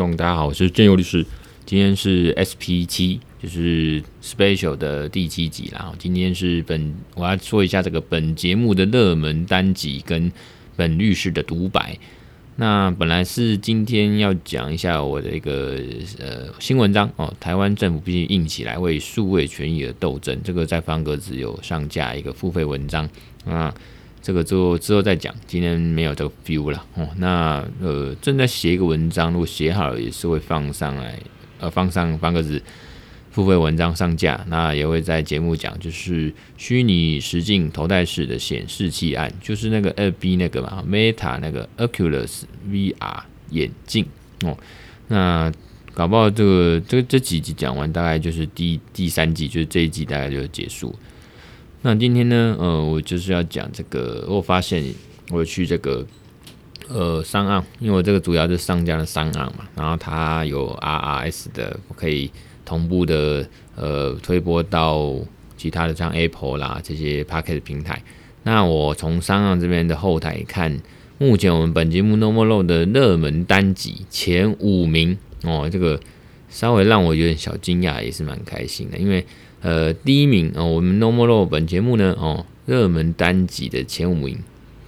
[0.00, 1.26] 大家好，我是建佑律师。
[1.66, 5.92] 今天是 SP 七，就是 Special 的第七集啦。
[5.98, 10.32] 今天是本我要说一下这个本节目的热门单集跟
[10.74, 11.98] 本律师的独白。
[12.56, 15.78] 那本来是今天要讲一下我的一个
[16.18, 20.40] 呃新文章哦，台湾政府必须硬起来为数位权益而斗争。
[20.42, 23.06] 这个在方格子有上架一个付费文章
[23.44, 23.74] 啊。
[24.30, 27.08] 这个之后之后再讲，今天没有这个 view 了哦。
[27.16, 31.18] 那呃正在写一个文章，如果写好了也是会放上来，
[31.58, 32.62] 呃放上方格子
[33.32, 34.40] 付费文章上架。
[34.46, 44.06] 那也会在节目讲，就是虚拟实境头戴式的显示器案，就是那个二 B 那个嘛，Meta 那个 Oculus VR 眼镜
[44.44, 44.56] 哦。
[45.08, 45.52] 那
[45.92, 50.94] 搞不好这个这这几集讲完，大概就是第第三季，就是这一季大概就结束。
[51.82, 54.26] 那今天呢，呃，我就是要讲这个。
[54.28, 54.84] 我发现
[55.30, 56.06] 我去这个
[56.88, 62.30] 呃商岸，因为我这个主要是上架的商岸嘛，然后它有 RRS 的，可以
[62.66, 65.14] 同步的呃推播到
[65.56, 68.02] 其他的像 Apple 啦这些 Podcast 平台。
[68.42, 70.78] 那我从商岸这边的后台看，
[71.16, 75.98] 目前我们本节目 No More Law 的热门单集前五名哦，这个
[76.50, 79.24] 稍微让我有点小惊讶，也是蛮开心的，因为。
[79.62, 84.38] 呃，第一名哦，我们 No More Law 本节目呢哦，热门单集的前五名，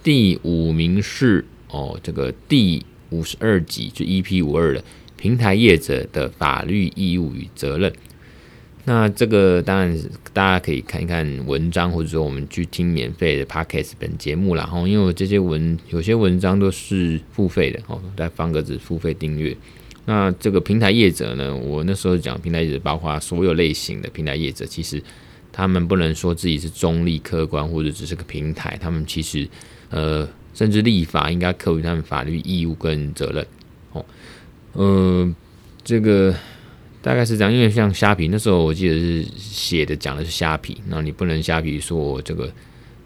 [0.01, 4.83] 第五名是哦，这个第五十二集就 EP 五二的
[5.15, 7.93] 平台业者的法律义务与责任。
[8.85, 9.97] 那这个当然
[10.33, 19.55] 大家可以看一看文章，或者说我们去听免费的 Podcast 本节目，然后因为这些文有些文章都是付费的哦，在方格子付费订阅。
[20.05, 21.55] 那这个平台业者呢？
[21.55, 25.01] 我那时候讲平台业者，包括所有类型的平台业者，其实
[25.51, 28.77] 他们不能说自己是中立、客观，或者只是个平台。
[28.81, 29.47] 他们其实
[29.89, 33.47] 呃，甚至立法应该课予他们法律义务跟责任。
[33.93, 34.05] 哦，
[34.73, 35.35] 呃，
[35.85, 36.35] 这个
[37.01, 37.53] 大概是这样。
[37.53, 42.51] 因为像虾皮那时候，我记得是写的讲的是虾皮，那你不能虾皮说这个，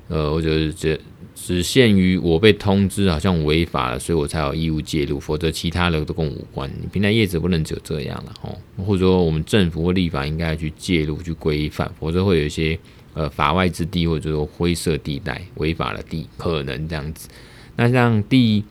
[0.07, 0.99] 呃，我觉得这。
[1.47, 6.69] 只限于我被通知好像违法了，所以我才有义务介入，否则其他的都跟我无关。
[6.91, 8.53] 平台业者不能只有这样了哦，
[8.83, 12.77] 或者说我们政府或立法应该去介入去规范，否则会有一些
[13.13, 17.29] 呃法外之地或者说灰色地带、违法的地可能这样子。
[17.77, 18.61] 那像第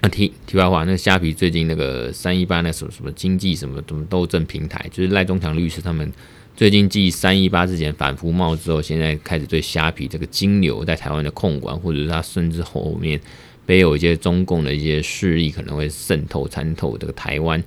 [0.00, 6.12] 啊题题外话，那虾皮最近那个三一八那什么什么经济什么什么斗争平台，就是赖中强律师他们。
[6.56, 13.20] 最近继三一八之前反复冒之后，现在开始对虾皮这个金流在台湾的控管，或者是它甚至后面
[13.66, 17.62] 背有一些中共的一些势力可能会渗透参透这个台湾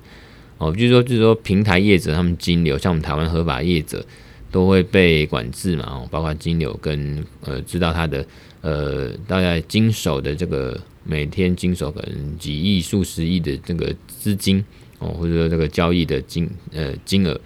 [0.58, 4.04] 哦，据说就是说平台业者他们金流，像我们台湾合法业者
[4.50, 8.26] 都会被管制嘛哦，包括金流跟呃知道他的
[8.60, 14.64] 呃大概经手的这个每天经手可能几亿数十亿的这个资金
[14.98, 17.40] 哦，或者说这个交易的金呃金额。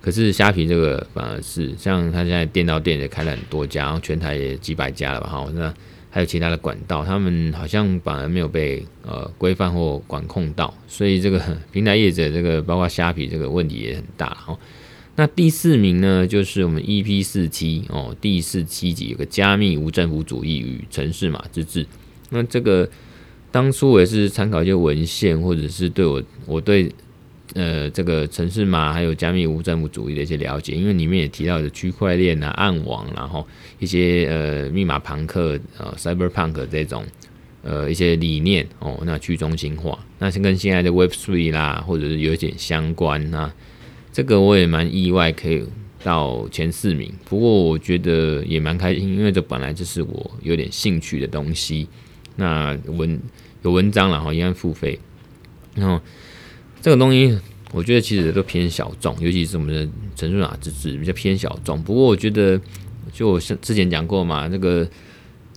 [0.00, 5.28] 可是虾皮这个反而是像他现在电到店也开了很多家，然后全台也几百家了吧？
[5.28, 5.74] 哈，那
[6.08, 11.42] 还有其他的管道，他们好像反而没有被呃规范或管控到，所以这个
[11.72, 14.28] 平台业者这个包括虾皮这个问题也很大。
[14.28, 14.58] 哈，
[15.16, 21.84] 那第四名呢，就是我们 EP 四七哦，第四七集有个加密无政府主义与城市码之治。
[22.30, 22.88] 那这个
[23.50, 26.90] 当初我也是参考一些文献，或者是对我我对。
[27.54, 33.46] 呃，这个城市码还有加密无政府主义的一些了解，因为里面也提到的区块链啊、暗网，然后
[33.78, 37.02] 一些呃密码庞克、呃 cyberpunk 这种
[37.62, 43.30] 呃一些理念哦，那去中心化，那是跟现在的 Web Three 啦，或者是有一点相关。
[43.30, 43.50] 那
[44.12, 45.64] 这个我也蛮意外，可以
[46.04, 47.10] 到前四名。
[47.24, 51.88] 不过我觉得也蛮开心，因为这本来就是我有点兴趣的东西。
[52.36, 53.18] 那文
[53.62, 55.00] 有文章然后应该付费，
[55.74, 55.98] 然后。
[56.80, 57.38] 这个东西，
[57.72, 61.82] 我觉得其实都偏小众，尤其是我们的程式码之治比较偏小众。
[61.82, 62.60] 不过，我觉得
[63.12, 64.88] 就我像之前讲过嘛，这个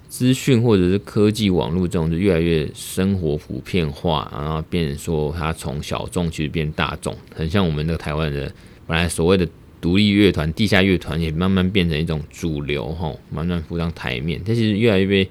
[0.10, 8.52] 资讯或者是科技网络这种，就越来越生活普遍化，然后变成说它从小众其实变大众，很像我们那个台湾的
[8.88, 9.48] 本来所谓的
[9.80, 14.42] 独立乐团、地下乐团，也慢慢变成一种主流，哈，慢慢浮上台面。
[14.44, 15.30] 它其实越来越被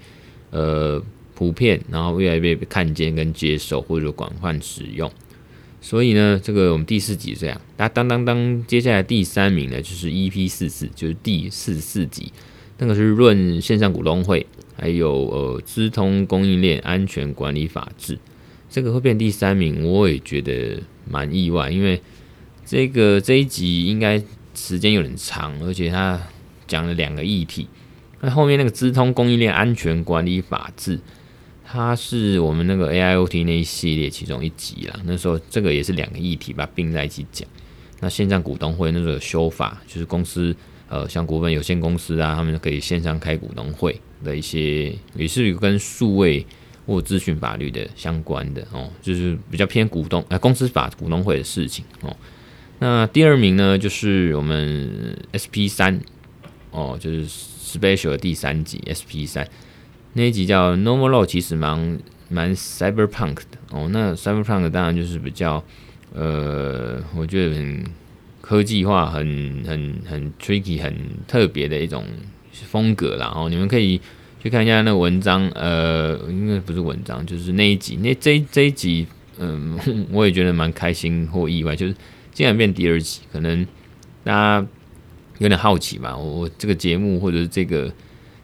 [0.50, 1.02] 呃
[1.34, 5.10] 普遍，然后越来越被看见跟接受，或者广泛使用。
[5.82, 12.30] 所以呢，这个我们第四集这样，那当当当，接下来第三名呢，就是 EP 四四，就是第四四集，
[12.78, 14.46] 那个是论线上股东会，
[14.76, 18.18] 还有呃资通供应链安全管理法制，
[18.68, 22.00] 这个会变第三名，我也觉得蛮意外，因为
[22.66, 24.22] 这个这一集应该
[24.54, 26.20] 时间有点长，而且他
[26.66, 27.66] 讲了两个议题，
[28.20, 31.00] 那后面那个资通供应链安全管理法制。
[31.72, 34.98] 它是我们那个 AIoT 那一系列其中一集啦。
[35.04, 37.48] 那时候这个也是两个议题把它并在一起讲。
[38.00, 40.52] 那线上股东会那时候有修法，就是公司
[40.88, 46.44] 呃像股份有限公司啊，他们可以线上开股东会的一些，也是跟数位
[46.86, 52.16] 或资讯法律的相关的哦，就是比较偏股东呃公司法股东会的事情哦。
[52.80, 56.00] 那第二名呢，就是我们 SP 三
[56.72, 59.48] 哦，就是 Special 的第三集 SP 三。
[60.14, 61.98] 那一集叫 Normal Law，其实蛮
[62.28, 63.88] 蛮 Cyberpunk 的哦。
[63.92, 65.62] 那 Cyberpunk 当然就是比较
[66.12, 67.84] 呃，我觉得很
[68.40, 70.92] 科技化、很很很 tricky、很
[71.28, 72.04] 特别的一种
[72.52, 73.32] 风格啦。
[73.36, 74.00] 哦，你们可以
[74.42, 77.96] 去看一下那个文章，呃，应该不是文章，就是那一集。
[77.98, 79.06] 那这这一集，
[79.38, 79.78] 嗯、
[80.10, 81.94] 我也觉得蛮开心或意外，就是
[82.32, 83.64] 竟然变第二集，可能
[84.24, 84.66] 大家
[85.38, 86.16] 有点好奇吧。
[86.16, 87.92] 我我这个节目或者是这个。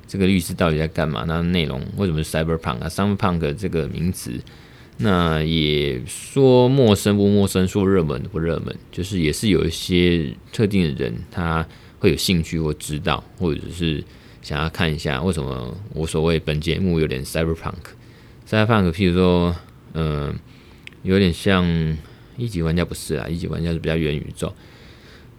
[0.09, 1.25] 这个律师到底在干嘛？
[1.27, 4.33] 那内容为什么是 cyberpunk 啊？cyberpunk 这个名词，
[4.99, 11.67] 那也说陌生不陌生，说热门不热门，就是也是有一些特定的人他
[11.99, 14.03] 会有兴趣或知道，或者是
[14.43, 17.75] 想要看一下为什么我所谓本节目有点 cyberpunk。
[18.49, 19.57] cyberpunk 譬如说，
[19.95, 20.35] 嗯、
[21.03, 21.67] 有点像
[22.37, 24.55] 一级玩家不是啊，一级玩家是比较元宇宙。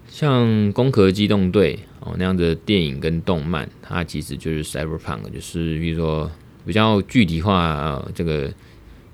[0.10, 6.30] 像《攻壳机动队》哦那样的电影跟动漫，它其实就是 cyberpunk，就是比如说
[6.66, 8.54] 比较具体化，呃、这个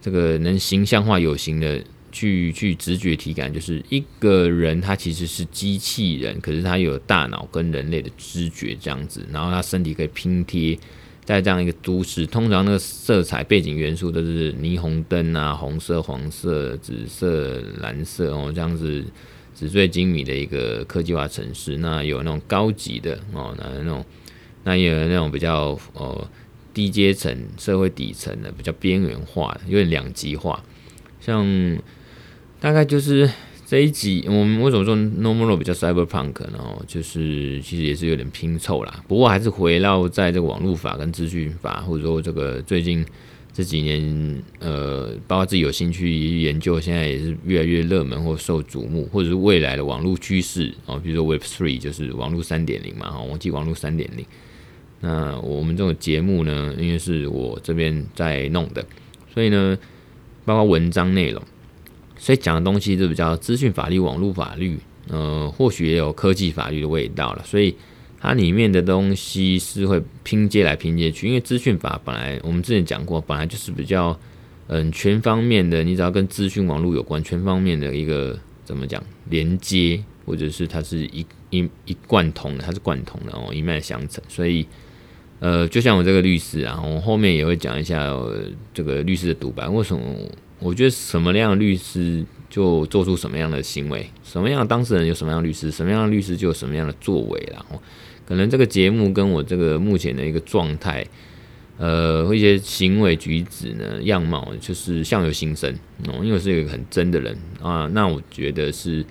[0.01, 1.81] 这个能形象化有形的
[2.12, 10.77] 去去直觉体感，就是一个人他其实是机器人，可是他有大脑跟人类的知觉这样子，然后他身体可以拼贴
[11.24, 19.06] 在这样一个都市，通常那个色彩背景元素都是霓虹灯啊，红色、黄色、紫色、蓝色哦这样子。
[19.55, 24.05] 纸醉金迷的一个科技化城市，那有那种高级的哦，那那种
[24.63, 26.27] 那也有那种比较呃
[26.73, 30.63] 低阶层社会底层的比较边缘化的，有点两极化。
[31.19, 31.45] 像
[32.59, 33.29] 大概就是
[33.65, 36.57] 这一集，我们为什么说 normal 比较 Cyberpunk 呢？
[36.57, 43.06] 哦就是其实也是有点拼凑啦，不过还是围绕在这个网络法跟资讯法，或者说这个最近。
[43.53, 54.25] 这几年，呃，包括自己有兴趣研究，现在也是越来越热门或受瞩目，或者是未来的网络趋势哦，比如说 Web Three 就是网络三点零嘛，哈，网际网络三点零。
[55.01, 58.83] 那我们这种节目呢，因为是我这边在弄的，
[59.31, 59.77] 所以呢，
[60.45, 61.39] 包括文章内容，
[62.17, 64.79] 所以讲的东西就比较资讯法律、网络法律，
[65.09, 67.75] 呃，或许也有科技法律的味道了，所以。
[68.23, 74.17] 它里面的东西是会拼接来拼接去，因为资讯法本来我们之前讲过，本来就是比较
[74.67, 84.23] 嗯全方面的，你只要跟资讯网络有关，全方面的一个怎么讲连接，或者是它是一一一贯通的，它是贯通的哦，一脉相承。
[84.29, 84.65] 所以
[85.41, 88.09] 呃，就像我这个律师啊，我后面也会讲一下、
[88.73, 89.67] 这个律师的独白。
[89.67, 90.01] 为什么
[90.59, 92.23] 我觉得什么样的律师
[92.53, 97.81] 就做出什么样的行为，什么样的当事人有什么样的律师，什么样的律师就有什么样的作为，然后。
[98.25, 101.04] 可能这个节目跟我这个目前的一个状态，
[101.78, 105.73] 呃，一些行为举止呢，样貌就是相由心生
[106.07, 106.21] 哦。
[106.23, 109.04] 因为我是一个很真的人啊，那我觉得是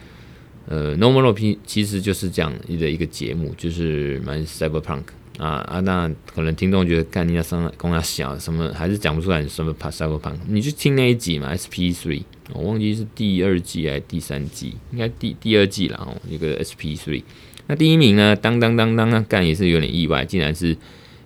[0.66, 5.02] 呃，Normal P，其实就是这样的一个节目，就是蛮 Cyberpunk
[5.36, 5.80] 啊啊。
[5.80, 10.36] 那可能听众觉得干你要上跟他小什么，还是讲不出来什么 Cyberpunk。
[10.46, 12.22] 你去听那一集嘛，SP Three，
[12.52, 17.22] 我忘记是第二季还是第三季，应该第第二季了哦，一个 SP Three。
[17.68, 18.34] 那第一名呢？
[18.34, 20.76] 当当当当当，干也是有点意外，竟然是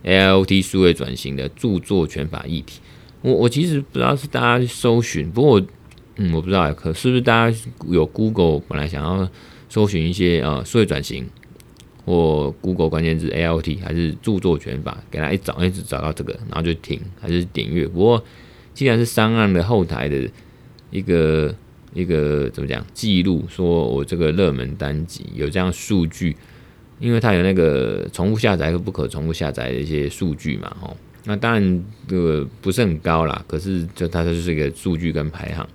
[0.05, 2.81] AIoT 数位转型的著作权法议题。
[3.23, 5.67] 我我其实不知道是大家去搜寻，不过
[6.17, 7.59] 嗯，我不知道可是不是大家
[7.89, 9.29] 有 Google 本来想要
[9.69, 11.27] 搜寻一些呃数位转型
[12.05, 17.89] 或 Google 关键字 AIoT 还是著作权法，给他一找一直找到这个，然后就听还是点阅。
[17.89, 18.23] 不过
[18.75, 20.29] 既然是上岸的后台的
[20.91, 21.55] 一个。
[21.95, 23.43] 一个怎么讲记录？
[23.49, 26.37] 说我这个热门单集有这样数据，
[27.01, 30.95] 因为它有那个重复下载和不可重复下载的一些数据嘛，吼。
[31.25, 35.67] 那当然这个不是很高啦，可是就它就是一个数据跟排行。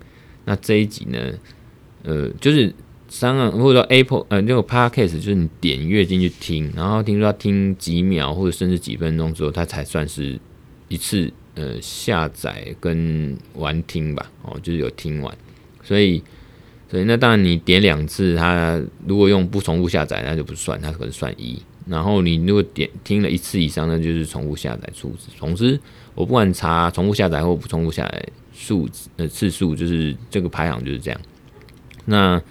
[0.46, 1.18] 那这一集呢，
[2.04, 2.72] 呃，就是
[3.08, 10.40] 三个或者说 Apple 呃那个 Podcast，就是你点阅进去听，然后听说要听几秒或者甚至几分钟之后，它才算是
[10.88, 15.38] 一次呃下载跟玩听吧，哦，就是有听完。
[15.84, 16.24] 所以，
[16.90, 21.62] 所以那当然你点两次，它如果用不重复下载，那就不算，它可能算一。
[21.88, 25.28] 然后你如果点听了一次以上，那就是重复下载数字。
[25.38, 25.80] 总之，
[26.14, 31.20] 我不管查重复下载或不重复下载数字呃次数，就是这个排行就是这样。
[32.06, 32.42] 那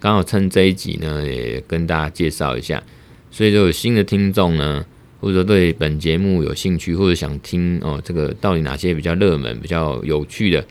[0.00, 2.82] 刚好趁这一集呢，也跟大家介绍一下。
[3.30, 4.84] 所以，就有新的听众呢，
[5.20, 10.64] 或者说对本节目有兴趣，或者想听哦，这个到底哪些比较热门、比较有趣的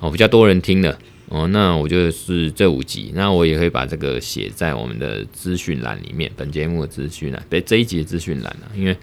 [0.00, 8.96] 哦，比较多人听的哦，那我觉得是这五集，那我也会把这个写在我们的资讯栏里面，本节目的资讯栏，对这一集的资讯栏啊，因为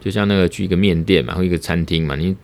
[0.00, 2.34] 就像那个去一个面店嘛，或一个餐厅嘛，你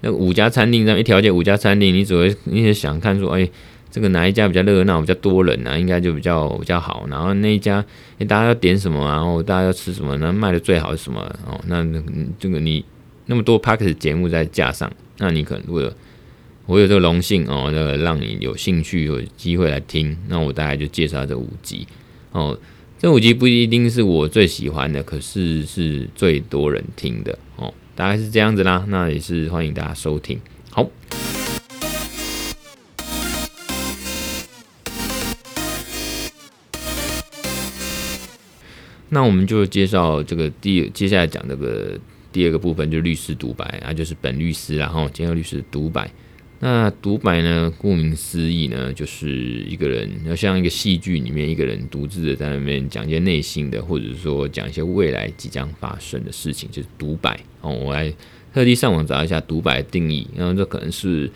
[0.00, 3.48] 那五家餐厅这样一条街五家餐厅，你只会你也想看说，哎。
[3.90, 7.06] 这个哪一家比较热闹，比较多人啊，应该就比较比较好。
[7.08, 7.84] 然后那一家，
[8.18, 9.04] 哎，大家要点什么？
[9.08, 10.16] 然后大家要吃什么？
[10.18, 11.20] 那卖的最好是什么？
[11.44, 11.84] 哦，那
[12.38, 12.84] 这个你
[13.26, 15.92] 那么多 Podcast 节目在架上，那你可能会有
[16.66, 20.16] 我有这个荣幸哦，那个让你有兴趣有机会来听。
[20.28, 21.86] 那我大概就介绍这五集
[22.30, 22.56] 哦，
[22.98, 28.84] 这五集不一定是我最喜欢的，可是是最多人听的哦，大概是这样子啦。
[28.88, 30.38] 那也是欢迎大家收听。
[30.70, 30.88] 好。
[39.10, 41.98] 那我们就介绍这个第接下来讲这个
[42.32, 46.10] 第二个部分，就是律师独白啊，就是本律师，然后兼个律师独白。
[46.60, 57.40] 那独白呢，顾名思义呢，就是一个人要像一个戏剧里面一个人独自的在那边讲一些内心的，或者是说讲一些未来即将发生的事情，就是独白。
[57.62, 58.12] 哦，我来
[58.52, 61.30] 特地上网找一下独白的定义，然后这可能是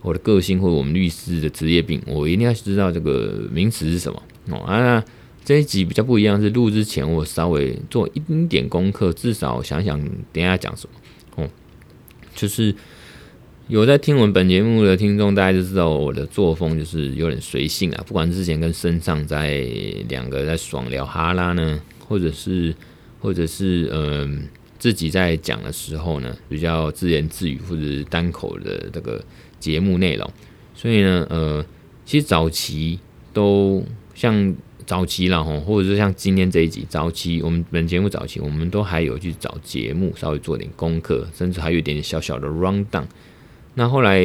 [0.00, 5.04] 我的个性或者我们律师的职业病，我一定要知道这个名词是什么哦啊。
[5.48, 9.98] 这一集比较不一样，是录之前我稍微做一丁点功课，至少想想
[10.30, 11.48] 等下讲什么哦。
[12.34, 12.74] 就是
[13.66, 18.04] 有在听我们本节目的听众，大家就知道我的作风就是有点随性啊。
[18.06, 19.60] 不管之前跟身上在
[20.10, 22.74] 两个在爽聊哈拉呢，或者是
[23.18, 24.42] 或者是嗯、呃、
[24.78, 29.24] 自己在讲的时候呢，比较自言自语或者是单口的这个
[29.58, 30.30] 节目内容。
[30.74, 31.64] 所以呢，呃，
[32.04, 32.98] 其实早期
[33.32, 33.82] 都
[34.14, 34.54] 像。
[34.88, 43.04] 早期了哈，或者是像今天这一集，早期我们本节目早期，我们都还有去找节目，稍微做点功课，甚至还有一点小小的 round down。
[43.74, 44.18] 那后来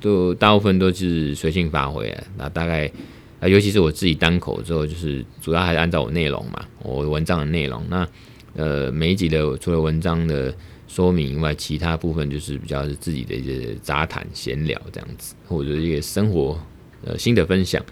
[0.00, 2.90] 都大部分都是随性发挥啊，那大概
[3.38, 7.84] 啊，尤其是我自己单口之后，就是主要还是按照我内容嘛，我文章的内容。
[7.90, 8.08] 那
[8.54, 10.54] 呃，每一集的除了文章的
[10.88, 16.58] 说明以外，其他部分就是比较是自己的一些杂谈闲聊这样子，或者一些生活
[17.04, 17.84] 呃新的分享。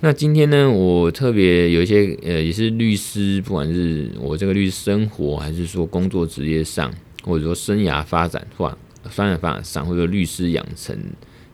[0.00, 8.76] 那今天呢，我特别有一些呃，也是律师，不管是我这个律师生活，还是说工作职业上，或者说生涯发展或
[9.10, 10.94] 生涯发展上，或者说律师养成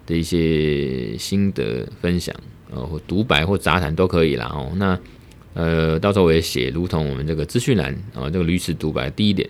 [0.04, 2.34] 的一些心得分享，
[2.72, 4.72] 呃，或独白或杂谈都可以啦哦。
[4.74, 4.98] 那
[5.54, 9.48] 呃，到时候我也写，如同我们这个资讯栏啊，这个律师独白第一点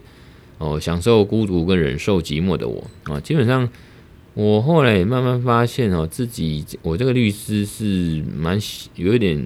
[0.59, 3.67] 哦，享受孤独跟忍受寂寞的我啊，基本上。
[4.35, 8.59] 我后来也慢慢发现哦，自己我这个律师是蛮
[8.95, 9.45] 有一点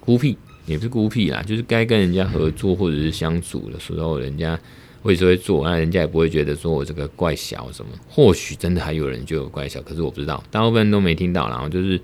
[0.00, 0.36] 孤僻，
[0.66, 4.58] 也不是孤僻啦，就是该跟人家合作或者是相处的时候，人家
[5.02, 7.90] 会说会做，那人家也不会觉得说我这个怪小什么。
[8.08, 11.48] 或许真的还有人就有怪小，可是我不知道，大部分人都没听到。
[11.48, 12.00] 然后就是，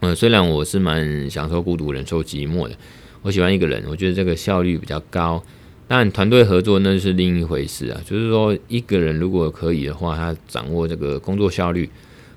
[0.00, 2.74] 嗯，虽然我是蛮享受孤独、忍受寂寞的，
[3.22, 5.42] 我喜欢一个人，我觉得这个效率比较高。
[5.90, 7.98] 但，团队合作那是另一回事啊。
[8.04, 11.88] 就是说，一个人如果可以的话，他掌握这个工作效率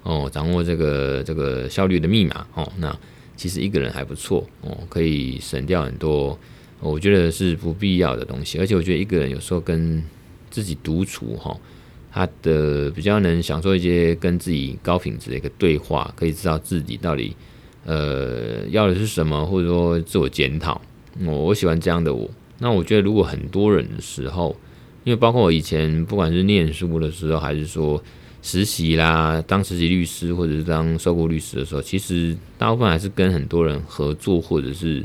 [0.03, 2.98] 哦，掌握这个这个效率的密码哦，那
[3.36, 6.39] 其实一个人还不错哦，可以省掉很多
[6.79, 8.58] 我觉得是不必要的东西。
[8.58, 10.01] 而且我觉得一个人有时候跟
[10.50, 11.53] 自己独处哈，
[12.10, 17.36] 他的比较能享受一些跟自己高品质的一个对话，可以知道自己到底
[17.84, 20.81] 呃要的是什么，或者说自我检讨。
[21.25, 22.29] 我我喜欢这样的我。
[22.63, 24.56] 那我觉得，如果很多人的时候，
[25.03, 28.01] 因为包括我以前不管是念书的时候，还是说
[28.44, 35.03] 实习啦，当实习律师或者是当收购律师的时候，其实大部分还是跟很多人合作，或者是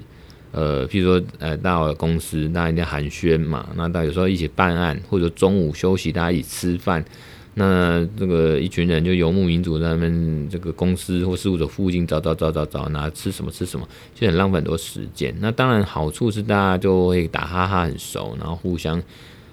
[0.52, 7.02] 呃，譬如说呃，到了公司，大家一定寒暄嘛，那大家有时候一起办案，或者中午休息，大家一起吃饭。
[7.58, 15.34] 那这个一群人就游牧民族在他们这个公司或事务所附近找找找找找，那吃什么吃什么，就很浪费很多时间。
[15.40, 19.02] 那当然好处是大家就会打哈哈很熟，然后互相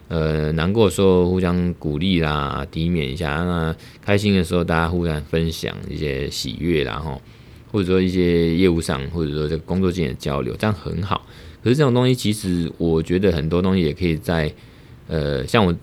[0.10, 3.36] 呃难过的时候互相鼓励啦，抵免一下。
[3.36, 7.22] 那开心的时候大家互相分享一些喜悦，然后
[7.72, 11.26] 或者说一些业务上或者说这个工作间的交流，这样很好。
[11.64, 14.54] 可是这种东西其实我觉得很多东西也可以在
[15.08, 15.74] 呃像我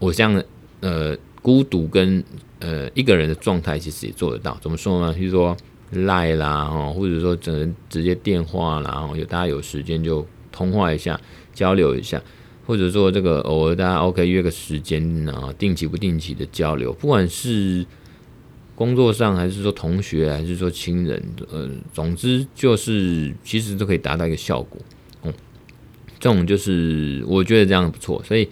[0.00, 0.42] 我这样
[0.80, 1.16] 呃。
[1.40, 2.22] 孤独跟
[2.58, 5.14] 呃一个人的状态其实也做得到，怎么说呢？
[5.14, 5.56] 就是说
[5.92, 11.18] 赖啦，哦，或者说只能直接电话啦，然后有大家有时间就通话一下，
[11.54, 12.20] 交流一下，
[12.66, 17.86] 或者说这个偶尔大家 OK 约个时间啊，定期不定期的交流，不管是
[18.74, 24.80] 工作上还是说同学还是说亲人，呃，总之就是其实都可以达到一个效果，
[25.22, 25.32] 嗯，
[26.18, 28.48] 这种就是我觉得这样不错，所以。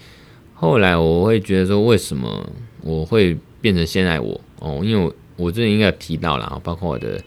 [0.59, 2.50] 后来我会觉得说，为什么
[2.87, 4.81] 我会变成现在我哦？
[4.85, 7.21] 因为我我之前应该提到了，包括我的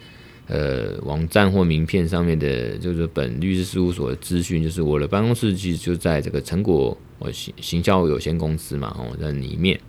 [0.48, 9.80] 呃网站或名片上面的，就是本律师事务所的资讯，就是我的办公室其实就在这个成果我行行销有限公司嘛，哦，在里面。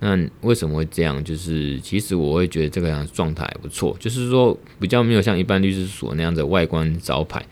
[0.00, 1.24] 那为什么会这样？
[1.24, 7.44] 就是其实我会觉得这个样子状态不错，就是说比较没有像一般律师所那样的外观招牌。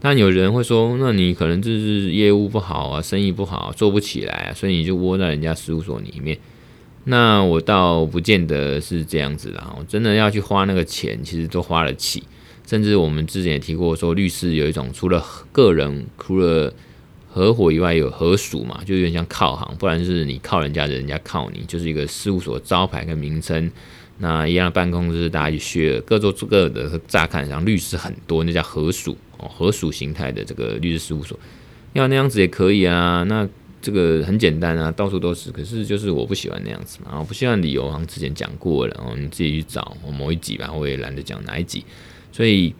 [0.00, 6.36] 但有人会说，那你可能就是业务不好啊，生意不好，做不起来啊，所以你就窝在人家事务所里面。
[7.04, 12.22] 那我倒不见得是这样子啦，我真的要去花那个钱，其实都花得起。
[12.64, 16.72] 甚至我们之前也提过，说律师有一种除了个人，除了
[17.28, 23.70] 合伙以外，有合署嘛，就有点像靠行，不然就是你靠人家，人家靠你，就是一个事务所招牌跟名称。
[24.18, 31.36] 那一样的办公室，大家去学各做各的，乍看上律师很多，那叫合署哦，合署形态的这个律师事务所，
[31.94, 33.24] 要那样子也可以啊。
[33.26, 33.48] 那
[33.82, 35.50] 这个很简单啊，到处都是。
[35.50, 41.84] 可是就是我不喜欢那样子嘛，我不喜欢理由，好像之前讲过了然后，你自己去找某一集吧，我也懒得讲哪一集。
[42.30, 42.72] 所以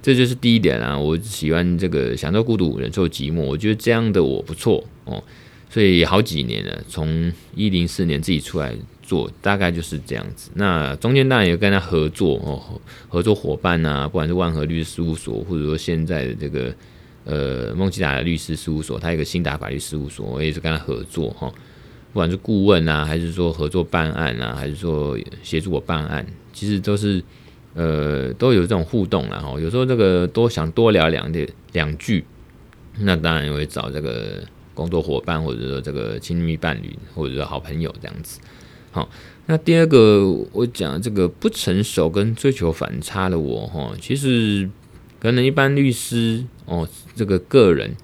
[0.00, 5.20] 这就是第一点啊，我喜欢这个享受孤独，忍受寂寞，我觉得这样的我不错哦。
[5.68, 8.74] 所以好几年了，从一零四年自己出来。
[9.02, 16.72] 做大概就是这样子，那中间当然也跟他合作哦，合作伙伴啊，不管是万和律师事务所，或者说现在的这个
[17.30, 21.48] 呃孟基达的律师事务所，他有个新达法律事务所，我也是跟他合作哈，
[22.12, 27.22] 不管是顾问啊，还是说合作办案啊，还是说协助我办案，其实都是
[27.74, 29.60] 呃都有这种互动啦哈。
[29.60, 32.24] 有时候这个多想多聊两点两句，
[32.98, 34.42] 那当然也会找这个
[34.74, 38.40] 工作伙伴，或者说这个亲密伴侣，或者说好朋友这样子。
[38.92, 39.08] 好，
[39.46, 44.68] 那第二个我讲这个不成熟跟追求反差的我哈，其实
[45.20, 47.94] 可能一般律师哦，这个个人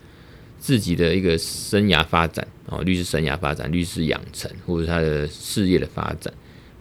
[0.59, 6.33] 自己的一个生涯发展哦，律师生涯发展、律师养成或者他的事业的发展，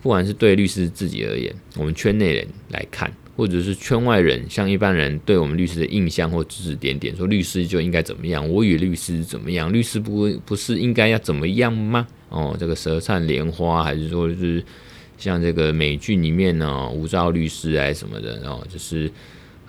[0.01, 12.07] 不管是对律师自己而言，我们圈内人来看，或者是圈外人，像一般人对我们律师的印象或指指点点，说律师就应该怎么样，我与律师怎么样，律师不不是应该要怎么样吗？
[12.29, 14.61] 哦，这个舌灿莲花，还是说是
[15.17, 19.09] 像这个美剧里面呢，无照律师还是什么的，然后就是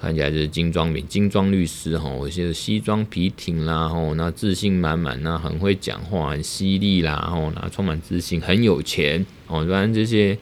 [0.00, 10.36] 看起来就是精装名精装律师哈，有些西装笔挺啦，吼，那自信满满，那很会讲话，很犀利啦，吼，那充满自信，很有钱，哦，反正这些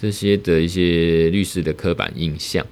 [0.00, 2.66] 这些的一些律师的刻板印象。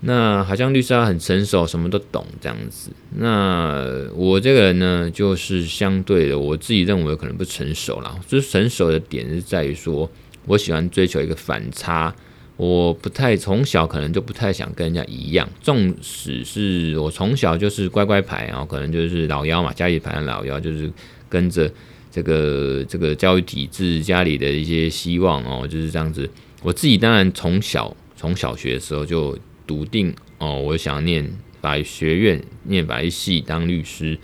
[0.00, 2.90] 那好像律师他很成熟，什么都懂这样子。
[3.16, 8.16] 那我这个人呢，就是相对的，我自己认为可能不成熟啦。
[8.26, 10.08] 就是成熟的点是在于说，
[10.46, 12.14] 我喜欢追求一个反差。
[12.58, 20.92] 我不太从小可能就不太想跟人家一样，纵使是我从小就是乖乖牌啊，可能就是老幺嘛，家里排的老幺，就是
[21.30, 21.72] 跟着
[22.10, 26.28] 这个这个教育体制、家里的一些希望哦，就是这样子。
[26.62, 29.34] 我自己当然从小从小学的时候就。
[29.68, 34.18] 笃定哦，我想念法学院，念法律系当律师，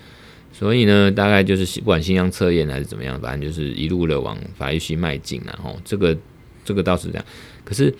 [0.51, 6.17] 所以呢，大概就是不管新疆测验还是怎么样，反正就是一路的往法律系迈进，然后这个
[6.63, 7.23] 这个倒是这样。
[7.63, 7.93] 可是，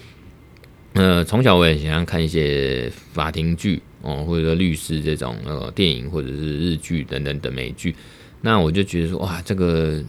[0.96, 7.96] 呃，从小我也喜欢看一些法庭剧哦，或者说律师这种呃电影或者是日剧等等的美剧，
[8.42, 10.02] 那我就觉得说哇，这个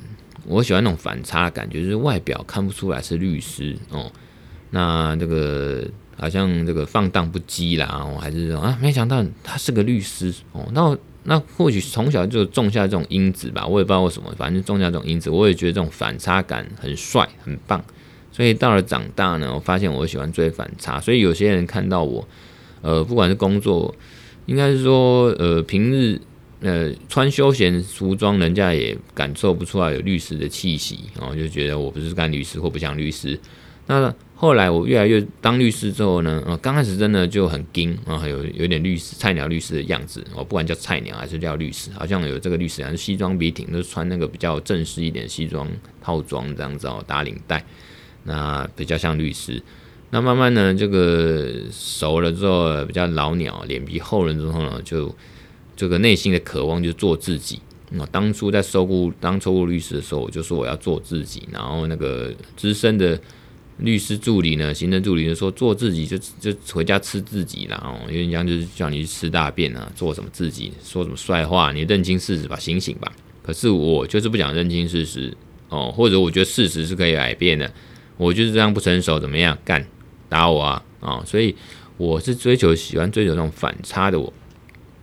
[0.46, 4.10] 我喜欢那种反差的感觉，就是外表看不出来是律师哦，
[4.70, 5.86] 那这个。
[6.18, 10.66] 好像这个放荡不羁啦，哦，还是说啊，没想到他是个律师哦。
[10.72, 17.84] 那那或许从小就种下这种因子吧，我也不知道为什么，反正种下这种因子，我也觉得这种反差感很帅很棒。
[18.36, 21.00] 所以到了长大呢，我发现我喜欢追反差。
[21.00, 22.28] 所以有些人看到我，
[22.82, 23.94] 呃，不管是工作，
[24.44, 26.20] 应该是说呃平日
[26.60, 33.40] 呃穿休闲服装，人家也感受不出来有律师的气息，然后就觉得我不是干律师或不像律师。
[33.86, 40.22] 那后来我越来越当律师之后呢，呃，刚开始真的就很惊啊，有有点律师菜鸟律师的样子。
[40.34, 45.66] 我不管叫菜鸟还是叫律师，好像有这个律师还是西装笔挺，都穿那个比较正式一点西装
[46.02, 47.64] 套装这样子哦，打领带，
[48.26, 49.62] 那比较像律师。
[50.10, 55.14] 那慢慢呢，这个熟了之后，比较老鸟，脸皮厚了之后呢，就
[55.74, 57.60] 这个内心的渴望就做自己。
[57.90, 63.18] 那当初在收购当收顾律师的时候，我就说我要做自己，然后那个资深的。
[63.80, 73.12] 律师助理呢，行政助理就说做自己就就回家吃自己了哦，有点像就是叫你去吃大便啊，做什么自己，说什么帅话，你认清事实吧，醒醒吧。
[73.42, 75.36] 可是我就是不想认清事实
[75.68, 77.70] 哦，或者我觉得事实是可以改变的，
[78.16, 79.86] 我就是这样不成熟，怎么样干
[80.28, 81.22] 打我啊啊、哦！
[81.26, 81.54] 所以
[81.96, 84.32] 我是追求喜欢追求那种反差的我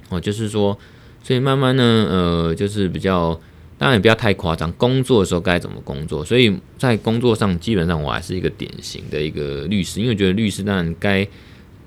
[0.09, 0.77] 哦，就是说，
[1.23, 3.39] 所以慢慢呢，呃，就是比较
[3.77, 4.71] 当然也不要太夸张。
[4.73, 6.23] 工作的时候该怎么工作？
[6.23, 11.27] 所以在工作上，基本上我还是一个典型的一个律师，因为觉得律师当然该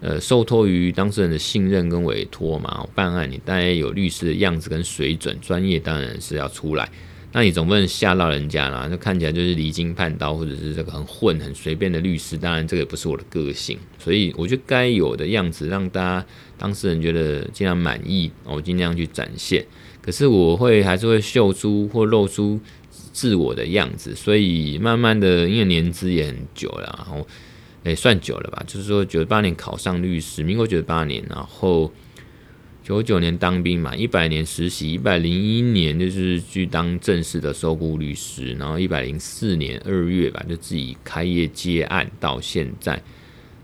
[0.00, 2.86] 呃受托于当事人的信任跟委托嘛。
[2.94, 6.88] 办案你当然有律师的样子跟水准，专业当然是要出来。
[7.36, 12.34] 那你总不能吓到人家啦，就看起来就是离经叛道，或者是这个很混、很随便的律师。
[12.34, 19.62] 当然，这个也不是我的个性，所以我觉得该有的样子，让大家当事人觉得尽量满意，我尽量去展现。
[20.00, 22.58] 可是我会还是会秀出或露出
[23.12, 27.26] 自我的样子，所以慢慢的，因为年资也很久了，然后
[27.84, 31.92] 也算久了吧，就是说九八年考上律师，民国九八年，然后。
[32.86, 43.02] 九九年当兵嘛，一百年实习，一百零一年就是去当正式的收购律师，然后一百零四年二月吧，就自己开业接案到现在。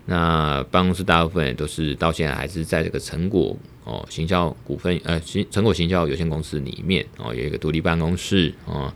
[0.07, 8.93] 那办公室大部分都是到现在还是在这个成果哦行销股份呃行成果行销有限公司里面哦有一个独立办公室哦。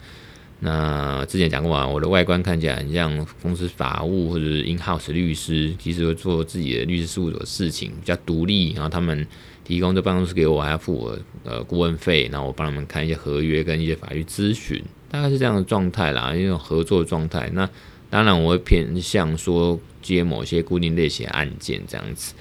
[0.59, 9.25] 那之前讲过啊，我的外观看起来很像公司法务或者是 in house 律师，其实会做自己的律师事务所的事情，比较独立，然后他们。
[9.67, 17.51] 提供这办公室给我，还要付我呃顾问费，然后我帮他们看一些合约跟一些法律咨询，大概是这样的状态啦，一种合作状态。
[17.53, 17.69] 那
[18.09, 22.33] 当然我会偏向说接某些固定类型案件这样子，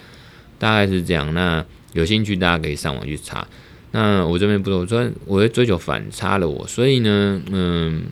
[0.60, 1.34] 大概是这样。
[1.34, 3.48] 那有兴趣大家可以上网去查。
[3.90, 8.04] 那我这边不说，说我会追求反差的我，所以呢，嗯，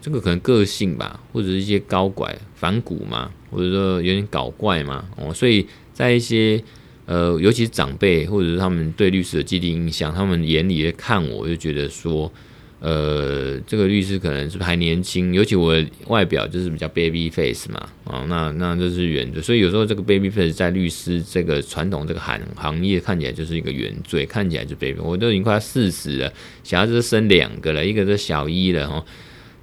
[0.00, 6.62] 这个可能个性吧，或者是一些高拐反骨嘛，或者说有点搞怪嘛，哦，所以在一些。
[7.10, 12.32] 呃，尤其是长辈或者是他们对律师的既定印象，他们眼里看我就觉得说，
[12.78, 15.74] 呃，这个律师可能是不是还年轻，尤其我
[16.06, 29.04] 外表就是比较 baby face 嘛，啊、哦，那那这是原罪，所以有时候这个 baby face 在律师这个传统这个行行业看起来就是一个原罪，看起来就 baby，我都已经快四十了，小孩子生两个了，一个是小一了，哦，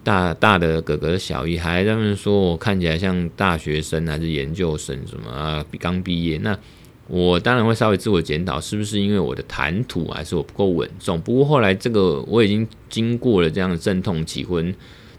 [0.04, 6.60] 大大的哥哥小一，还他们说我看起来像大学生还是研究生什么啊，刚毕业那。
[7.08, 11.20] 我当然会稍微自我检讨，是不是因为我的谈吐还是我不够稳重？
[11.22, 14.62] 不过后来这个我已经经过了这样的阵痛期、或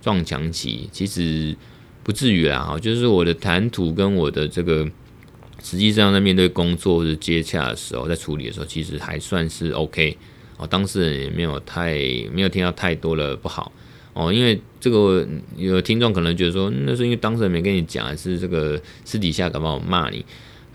[0.03, 1.57] 撞墙期，其实
[2.03, 2.61] 不至于啦。
[2.61, 4.87] 哈，就是我的谈吐跟我的这个
[5.65, 10.17] 实际上在面对工作或者接洽的时候，在处理的时候，其实还算是 OK。
[10.59, 11.95] 哦，当事人也没有太
[12.33, 13.73] 没有听到太多的不好
[14.13, 20.25] 哦，因为这个有听众可能觉得说，那是因为当事人没跟你讲，还是这个私底下敢不好骂你。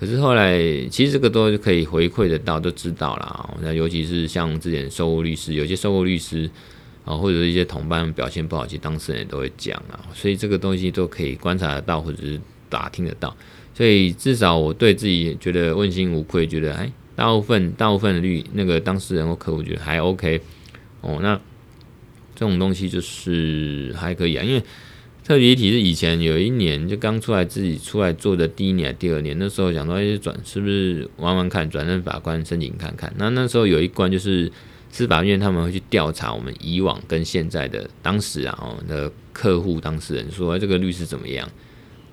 [0.03, 3.55] 可是后来，其实这个都可以回馈得到，都知道啦。
[3.61, 6.49] 那尤其是像之前受雇律师，有些受雇律师
[7.05, 10.03] 啊，或者是一些同伴表现不好，其实当事人也都会讲啊。
[10.13, 12.37] 所以这个东西都可以观察得到，或者是
[12.67, 13.33] 打听得到。
[13.73, 20.41] 所以至少我对自己觉得问心无愧，觉得哎，大部分大部分律那个当事人或客户觉得还 OK
[20.99, 21.19] 哦。
[21.21, 21.39] 那
[22.35, 24.61] 这种东西就是还可以啊，因为。
[25.23, 33.13] 特别一提是以前有一年就刚出来自己出来做的第一年、第二年，那时候想说哎，转是不是玩玩看，转任法官申请看看。
[33.17, 34.51] 那那时候有一关就是
[34.91, 41.47] 司法院他们会去调查我们以往跟现在的当时啊我们的客户当事人说这个律师怎么样？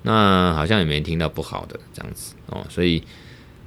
[0.03, 3.03] 那好像也没听到不好的这样子哦，所以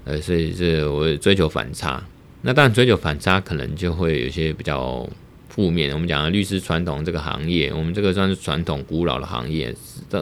[0.05, 2.03] 呃，所以这我追求反差。
[2.41, 5.07] 那当然追求反差可能就会有些比较。
[5.55, 9.73] 负面，我们讲的律师传统这个行业，我们这个算是传统古老的行业。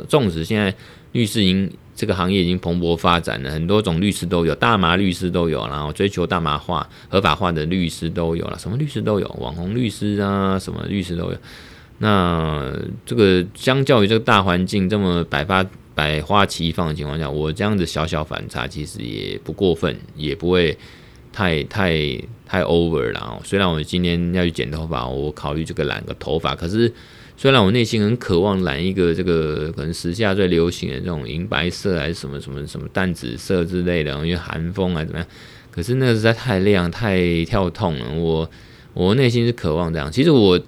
[0.06, 0.74] 纵使现在
[1.12, 11.36] 律师已经这个行业已经蓬勃发展了，很多种律师都有，大麻律师都有，然后追求大麻化合法化的律师都有了，什么律师都有，网红律师啊，什么律师都有。
[11.96, 12.70] 那
[13.06, 15.64] 这个相较于这个大环境这么百发
[15.94, 20.76] 百花齐放的情况下，我这样子小小反差其实也不过分，也不会。
[21.32, 23.40] 太太太 over 了哦！
[23.42, 26.54] 虽然我今天要去剪头发，我考虑这个染个头发。
[26.54, 26.92] 可是，
[27.36, 35.26] 虽然我内心很渴望染一个这个可能时下最流行的这种银白色，还是什么什么什么淡紫色之类的，因为寒风还是怎么样？
[35.70, 38.12] 可是那个实在太亮、太跳痛了。
[38.12, 38.50] 我
[38.92, 40.12] 我内心是渴望这样。
[40.12, 40.60] 其实我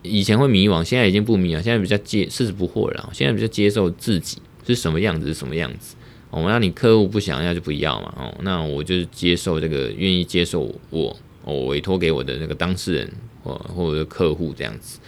[0.00, 3.10] 以前会迷惘，现在已经不迷惘，现在比较接世事不惑了。
[3.12, 5.95] 现在比较接受自己是什么样子，是什么样子。
[6.36, 8.12] 哦，那你客户不想要就不要嘛。
[8.18, 13.10] 哦，那我就是接受这个，愿意接受我，我委托给我的那个当事人
[13.42, 15.00] 或或者是客户这样子。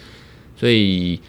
[0.57, 1.19] 所以，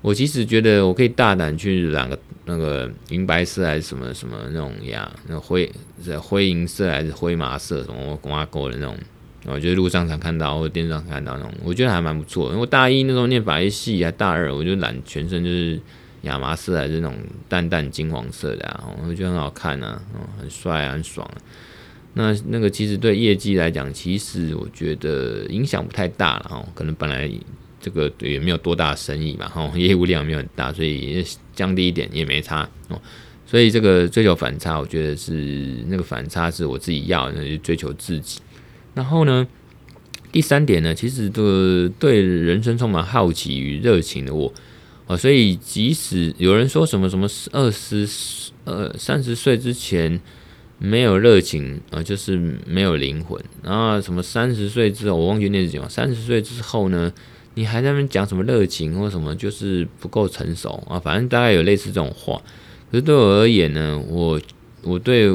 [0.00, 5.68] 我其实觉得我可以大胆去染个那个银白色还是什么什么那种呀，那灰
[6.04, 8.96] 是灰银色还是灰麻色什么挂钩的那种。
[9.46, 12.52] 我觉得路上常看到或者电视上看到那种，我觉得还蛮不错。
[12.52, 15.80] 因为大一那时候念法律系，还大二，我就染全身就是。
[16.22, 17.16] 亚麻色还是那种
[17.48, 20.02] 淡淡金黄色的啊，我觉得很好看啊，
[20.38, 21.36] 很帅啊，很爽啊。
[22.14, 26.66] 那那个其实对业绩来讲，其实我觉得影响不太大了哈。
[26.74, 27.30] 可能本来
[27.80, 33.00] 这个也没有多大生意嘛，哈， 业务量没有很大，所以降低一点也没差哦。
[33.46, 38.40] 所以这个追求反差，我觉得是那个反差是我自己要，那就追求自己。
[38.94, 39.46] 然后呢，
[40.30, 44.52] 第三点呢，其实都对人生充满好奇与热情的我
[45.06, 48.08] 啊，所以即使有人说什么什么二十
[48.64, 50.20] 呃三十岁之前
[50.78, 53.42] 没有热情啊，就是没有灵魂。
[53.62, 57.12] 然后什么三十岁之后，我忘记那是什么，三十岁之后呢，
[57.54, 60.98] 你还在那边讲什么热情或什么，就是不够成熟啊。
[60.98, 62.40] 反正大概有类似这种话。
[62.90, 64.40] 可是对我而言呢，我
[64.82, 65.30] 我对。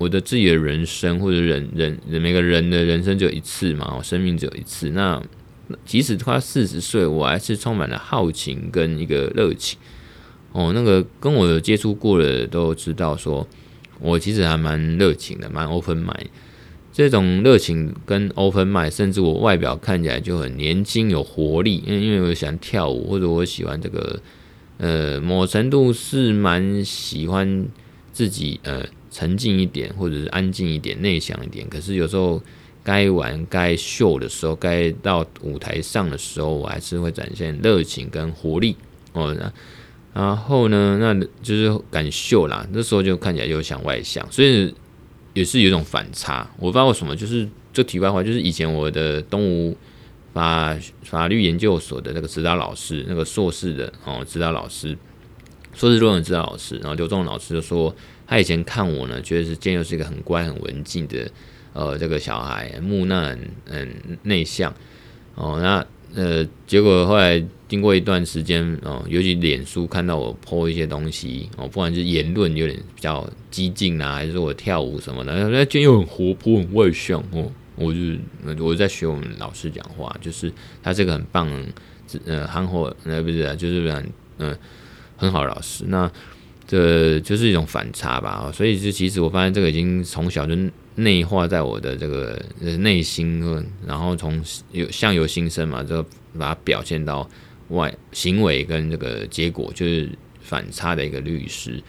[0.00, 4.88] 我的自己的人生，或者人人每个人的人生只有一次嘛，我生命只有一次。
[4.92, 5.22] 那
[5.84, 9.78] 即使他四十岁，我还是充满了好奇跟一个热情。
[10.52, 13.46] 哦，那个跟我有接触过的都知道，说
[14.00, 16.26] 我其实还蛮热情的，蛮 open mind。
[16.92, 24.20] 这种热情跟 open mind，甚至我外表看起来就很年轻有活力，因为因为我喜欢跳舞，或者我喜欢这个，
[24.78, 27.66] 呃，某程度是蛮喜欢
[28.12, 28.84] 自己呃。
[29.12, 31.68] 沉静一点，或者是安静一点、内向一点。
[31.68, 32.40] 可是有时候
[32.82, 38.76] 该玩、该秀的时候，该到舞台上的时候，我还是会展现热情跟活力
[39.12, 39.36] 哦。
[40.12, 42.66] 然后呢，那就是敢秀啦。
[42.72, 44.74] 那时候就看起来又像外向，所以
[45.34, 46.50] 也是有种反差。
[46.58, 49.76] 我不知道为什么，就是这题外话，就是以前我的东吴
[50.32, 54.96] 法法律研究所的那个指导老师，那个硕士的哦指导老师，
[55.74, 57.94] 硕士论文指导老师，然后刘仲老师就说。
[58.26, 61.28] 他以前看我呢，觉得是建佑是一个很乖、很文静的，
[61.72, 64.74] 呃，这个小孩，木讷、很内向。
[65.34, 77.20] 哦，那呃，结果后来经过一段时间，哦，尤其脸书看到我 po 一些东西，哦，不管是言论有点比较激进啊，还是我跳舞什么的，那建佑很活泼、很外向。
[77.32, 80.52] 哦，我就我在学我们老师讲话，就是
[80.82, 81.48] 他这个很棒，
[82.26, 84.58] 呃，憨厚，呃，不是，就是很嗯、
[85.16, 85.84] 很好的老师。
[85.86, 86.10] 那。
[86.66, 90.54] 这就是一种反差吧，所以就其实我发现这个已经从小就
[91.02, 92.40] 内化在我的这个
[92.78, 93.42] 内心，
[93.86, 96.02] 然后从有相由心生嘛，就
[96.38, 97.28] 把它表现到
[97.68, 100.08] 外行为跟这个结果，就是
[100.40, 101.82] 反差的一个律师。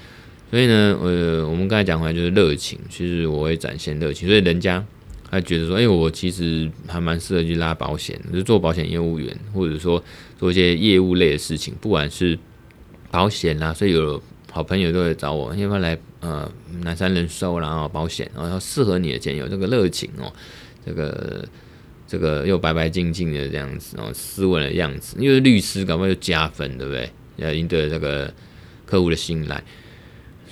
[0.49, 4.85] 所以呢，呃，我们刚才讲回来就是热情，其实我会展现热情，所以人家
[5.29, 10.03] 还觉得说，哎，我其实还蛮适合去拉保险，就做保险业务员，或者说
[10.37, 12.37] 做一些业务类的事情，不管是
[13.09, 14.21] 保险啊，所以有。
[14.51, 15.97] 好朋友都会找我，要不要来？
[16.19, 16.47] 呃，
[16.83, 20.31] 南山人寿，然后保险，然后适合你的钱，有这个热情哦，
[20.85, 21.43] 这个
[22.07, 27.09] 这个又白白净净的这样子哦，斯文的样子，因为律师，搞不好就加分，对不对？
[27.37, 28.31] 要赢得这个
[28.85, 29.63] 客户的信赖，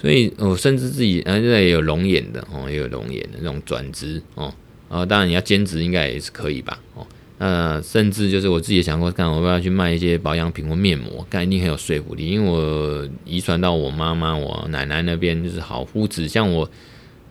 [0.02, 4.52] 所以我、哦、甚至自己，啊，现在也有龙眼的哦，也有龙眼的那种转职哦，
[4.90, 6.80] 然后当然你要兼职，应该也是可以吧？
[6.96, 7.06] 哦。
[7.40, 16.70] 呃，甚至就是我自己也想过，看我要不要去卖一些保养品或面膜，看一定很有说服力，因为我遗传到我妈妈、我奶奶那边就是好肤质，像我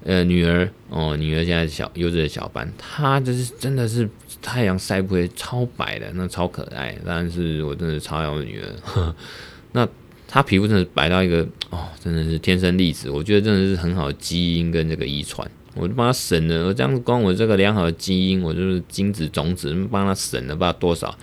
[0.05, 4.09] 呃女儿哦，女儿现在小幼稚的小班，她就是真的是
[4.40, 6.97] 太阳晒不会超白的，那超可爱。
[7.05, 9.14] 但是我真的超爱我女儿，
[9.73, 9.87] 那
[10.27, 15.47] 她皮肤真的白到一个哦，真的是天生丽质，我觉得真的是很好的基因跟这个遗传。
[15.79, 21.17] 我就帮他省了，我这样子光我这个良好的基因，我就是精子种子，帮他省了不知道多少。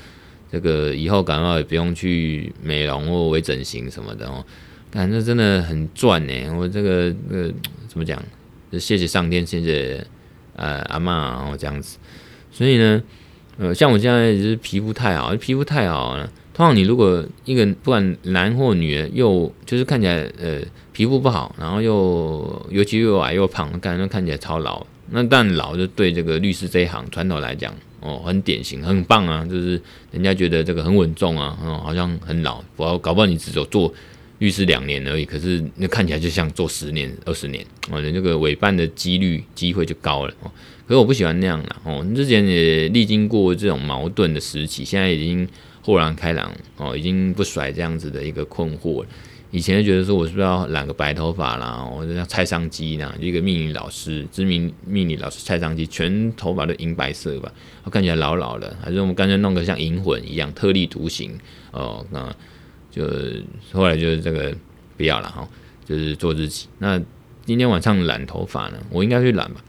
[0.52, 4.46] 这个以后感冒也不用去美容或微整形什么的哦，
[4.90, 6.34] 感觉真的很赚呢。
[6.58, 7.52] 我这个呃、
[7.90, 8.22] 怎么讲？
[8.72, 10.06] 就谢谢上天，谢谢
[10.56, 11.98] 呃阿嬷然后这样子。
[12.52, 13.04] 所以呢，
[13.58, 16.32] 呃，像我现在就是皮肤太好，皮肤太好了。
[16.54, 20.62] 通常你如果一个不管男或女，又就是看起来呃
[20.96, 24.88] 皮肤不好，然后又尤其又矮又胖，感觉看起来超老。
[25.10, 29.80] 那但老就对这个律师这一行传统来讲哦，很典型，很棒啊，就是
[30.12, 32.64] 人家觉得这个很稳重啊，哦，好像很老。
[32.78, 33.94] 我搞不好你只有做
[34.40, 40.52] 律师两年而已，可是那看起来就像做十年、二十年哦，你这个委办的几率机会就高了哦。
[40.88, 45.46] 可是我不喜欢那样啦哦，之前也历经过这种矛盾的时期，现在已经。
[45.86, 49.10] 豁然开朗哦，已经不甩这样子的一个困惑了。
[49.56, 51.82] 以前就觉得说，我是不是要染个白头发啦？
[51.86, 57.50] 我就像蔡尚基那样，一个命理老师，知名命理老师蔡尚基，全头发都银白色吧，
[57.86, 58.76] 我看起来老老的。
[58.84, 61.40] 还是我们干脆弄个像银魂一样特立独行
[61.72, 62.06] 哦？
[62.12, 62.36] 那
[62.92, 63.10] 就
[63.72, 64.54] 后来就是这个
[64.98, 65.48] 不要了哈，
[65.86, 66.68] 就是做自己。
[66.80, 67.02] 那
[67.46, 68.78] 今天晚上染头发呢？
[68.90, 69.64] 我应该去染吧。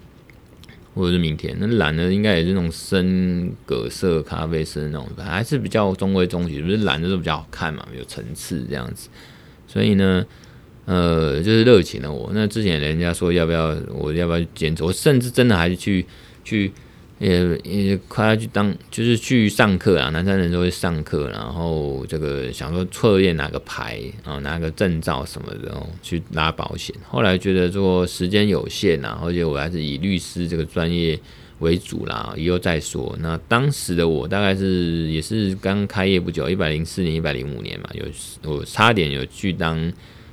[0.96, 9.08] 或者是明天，那染的应该也是那种深葛色、咖啡色那种，还是比较中规中矩，不是染的都比较好看嘛，有层次这样子。
[9.66, 10.24] 所以呢，
[10.84, 12.30] 呃，就是热情的我。
[12.32, 14.84] 那之前人家说要不要，我要不要兼职？
[14.84, 16.04] 我甚至真的还是去
[16.44, 16.72] 去
[17.18, 26.94] 也也快要去当，就是去上课啊，南山人寿会上课，然后这个想说测验哪个牌啊，拿个证照什么的，去拉保险。
[27.08, 31.18] 后来觉得说时间有限啊，而且我还是以律师这个专业
[31.60, 33.16] 为主啦，以后再说。
[33.20, 38.04] 那当时的我大概是也是刚开业不久，一百零四年、一百零五年嘛，有
[38.50, 39.92] 我差点有去当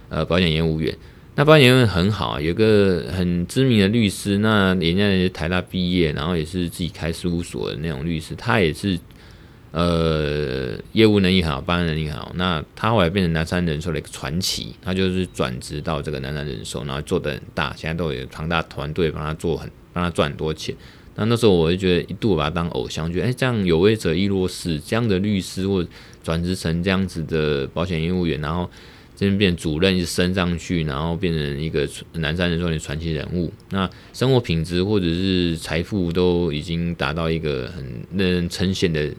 [0.10, 0.96] 呃保险业务员。
[1.36, 9.00] 那保险业务员很好啊，有个很知名的律师，那人家也是台大毕业，然后也是自己开事务所的那种律师，他也是
[9.72, 12.32] 呃业务能力很好，办案能力好。
[12.36, 20.76] 那他后来变成南山人寿的一个传奇，他就是转职到这个南山人寿，然后做得很大，现在都有庞大团队帮他做很，帮他赚很多钱。
[21.15, 25.86] 那那时候我就觉得一度把他当偶像，觉得哎这样有为者亦若是这样的律师，或
[26.23, 28.69] 转职成这样子的保险业务员，然后。
[29.15, 33.54] 这边变主任，升上去，然后变成一个南山人寿的传奇人物。
[33.69, 39.13] 那生活品质或者是财富都已经达到一个很令人称羡的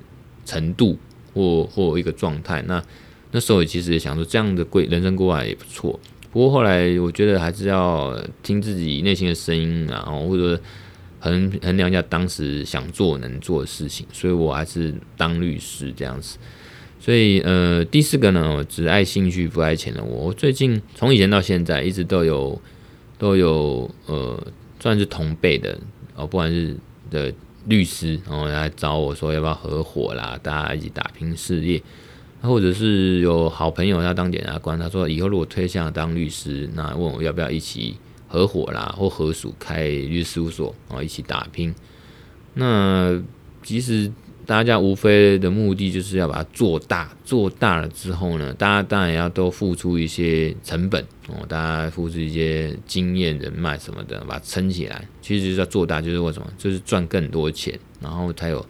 [0.44, 0.98] 程度，
[1.33, 2.61] 或或一个状态。
[2.66, 2.83] 那
[3.30, 5.98] 那时候也其实也想说，这样的规人生规划也不错。
[6.33, 10.61] 不过后来我觉得还是要听自己内心的声音，然后或者
[11.25, 14.07] 衡衡量一下当时想做能做的事情。
[14.13, 16.37] 所以我还是当律师这样子。
[17.01, 20.27] 所以，呃，第四个呢，我只爱兴趣不爱钱的我。
[20.27, 22.61] 我最近从以前到现在，一直都有
[23.19, 24.47] 都有呃，
[24.81, 25.79] 算是同辈的
[26.15, 26.75] 哦，不管是
[27.11, 27.33] 的
[27.67, 31.83] 律师，然后来找我说要不要合伙啦，大家一起打拼事业，
[32.41, 37.97] 或者是有好朋友要当检察官，他说以后如果推向当律师，那问我要不要一起
[38.35, 41.75] 合伙啦，或合署开律师事务所，然后一起打拼。
[42.55, 43.23] 那
[43.62, 44.11] 其实。
[44.47, 55.09] 大家无非的目的就是要把它做大，做大了之后呢，大家当然要都付出一些成本哦，大家付出一些经验、人脉什么的，把它撑起来。
[55.23, 56.53] 其实就是要做大，就是为什么？
[56.59, 58.66] 就是赚更多钱，然后才有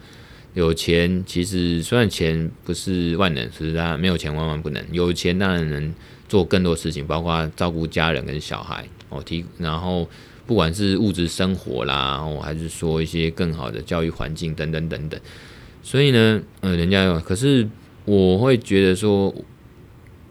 [0.53, 1.21] 有钱。
[1.27, 4.81] 其实虽然钱不是万能，实际没有钱万万不能。
[4.93, 5.93] 有钱当然能
[6.29, 10.09] 做更多事情，包括照顾家人跟小孩哦，提然后
[10.47, 15.21] 不管是物质生活啦，哦，还是说一些更好的教育环境等等等等。
[15.83, 17.69] 所以呢，呃，人家有，可是
[18.05, 19.35] 我会觉得说，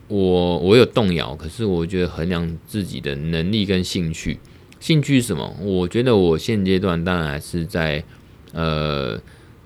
[0.08, 4.40] 我我有动摇，可是我觉得衡量自己的能力跟兴趣，
[4.80, 5.56] 兴趣是什么？
[5.62, 8.04] 我觉得我现阶段当然还是在，
[8.52, 9.20] 呃，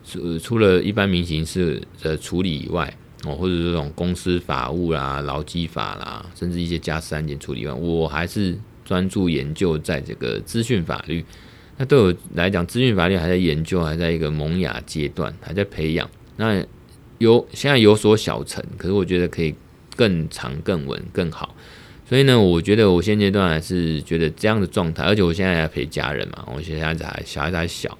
[0.06, 2.94] 除除了一般民刑事的处理以外，
[3.26, 11.24] 哦，或者这种公司法务啦、劳基法啦，甚至一些家事案件处理以外，我还是专注研究在这个资讯法律。
[11.80, 16.10] 那对我来讲，资讯法律还在研究，还在一个萌芽阶段，还在培养。
[16.38, 16.66] 那
[17.20, 19.54] 有现在有所小成，可是我觉得可以
[19.96, 21.54] 更长、更稳、更好。
[22.10, 27.96] 所以呢，我觉得我现阶段还是觉得这样的状态，而且我现在还陪家人嘛，我现在还小孩子还小，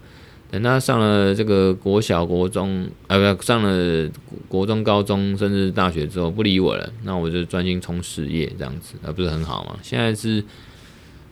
[0.50, 4.10] 等他上了这个国小、国中，呃，不，上了
[4.48, 9.78] 国中、高中，甚至大学之后不理我了，那我就专心冲事业，这样子，而不是很好嘛？
[9.84, 10.44] 现在是。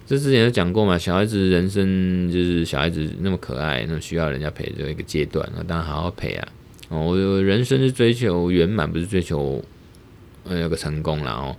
[0.05, 6.47] 这之前有讲过嘛，小孩子人生就是小孩子那么可爱，那么需要人家陪着一个阶段，那当然好好陪啊。
[6.89, 9.63] 哦，我人生是追求圆满，不是追求
[10.43, 11.57] 呃有个成功然后，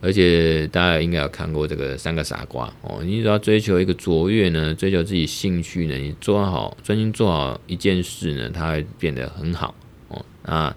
[0.00, 3.00] 而且大家应该有看过这个三个傻瓜哦。
[3.04, 9.72] 你只要追求一个卓越呢，追求自己兴趣呢，你做好专心做好一件事呢，它会变得很好
[10.08, 10.26] 哦。
[10.44, 10.74] 那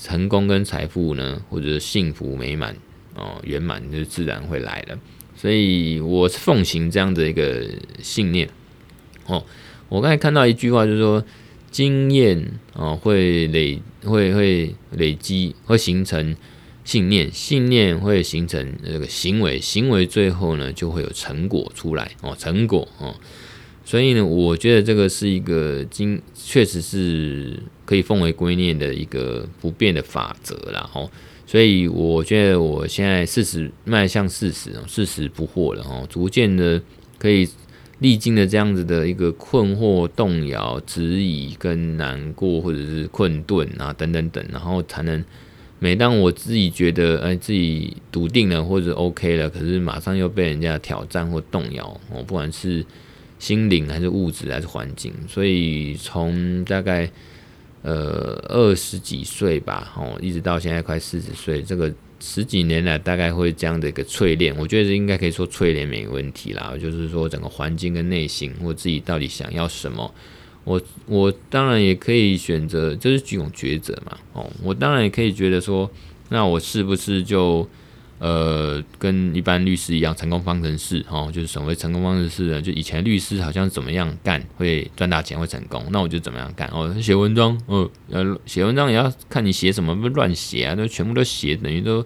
[0.00, 2.76] 成功跟财富呢，或者是幸福美满
[3.16, 4.96] 哦，圆满就自然会来了。
[5.40, 7.64] 所以我是奉行这样的一个
[8.02, 8.50] 信念
[9.26, 9.44] 哦。
[9.88, 11.24] 我刚才看到一句话，就是说
[11.70, 16.36] 经验哦会累会会累积会形成
[16.84, 23.14] 信念，信念会形成这个行为，行为最后呢就会有成果出来哦，成果哦。
[23.84, 30.90] 所以呢，我觉得这个是一个经确实是可以奉为圭臬的一个不变的法则啦。
[30.92, 31.08] 哦。
[31.50, 36.78] 所以我觉得我现在四十迈向四十，四十不惑了哦，逐渐的
[37.18, 37.48] 可以
[38.00, 45.24] 历经了这样子的一个困惑、动摇、质疑跟难过，或者是困顿啊等等等，然后才能
[45.78, 52.84] 每当我自己觉得哎自己笃定了或者 OK 了，可是马上又被人家挑战或动摇哦，不管是
[53.38, 57.10] 心灵还是物质还是环境，所以从大概。
[57.82, 66.74] 呃，二十几岁吧，哦，一直到现在快四十岁，这个十几年来大概会这样的一个淬炼，我觉得应该可以说淬炼没问题啦。
[66.80, 70.12] 就是说整个环境跟内心，我自己到底想要什么，
[70.64, 75.88] 我我当然也可以选择，就是几种抉择嘛，哦，我当然也可以觉得说，
[76.30, 77.68] 那我是不是就
[78.18, 92.04] 呃，跟一般律师一样，成功方程式哦，就是所谓成功方程式呢，就以前律师好像怎么样干会赚大钱会成功，那我就怎么样干哦，写文章哦，呃，写文章也要看你写什么，不乱写啊，都全部都写，等于都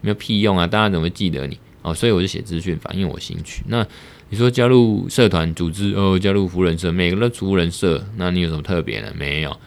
[0.00, 1.92] 没有屁用啊，大家怎么会记得你哦？
[1.92, 3.64] 所以我就写资讯反映我兴趣。
[3.66, 3.84] 那
[4.30, 9.12] 你说加入社团组织哦，加入扶轮社，每个人都扶轮社，那你有什么特别的？
[9.14, 9.58] 没有。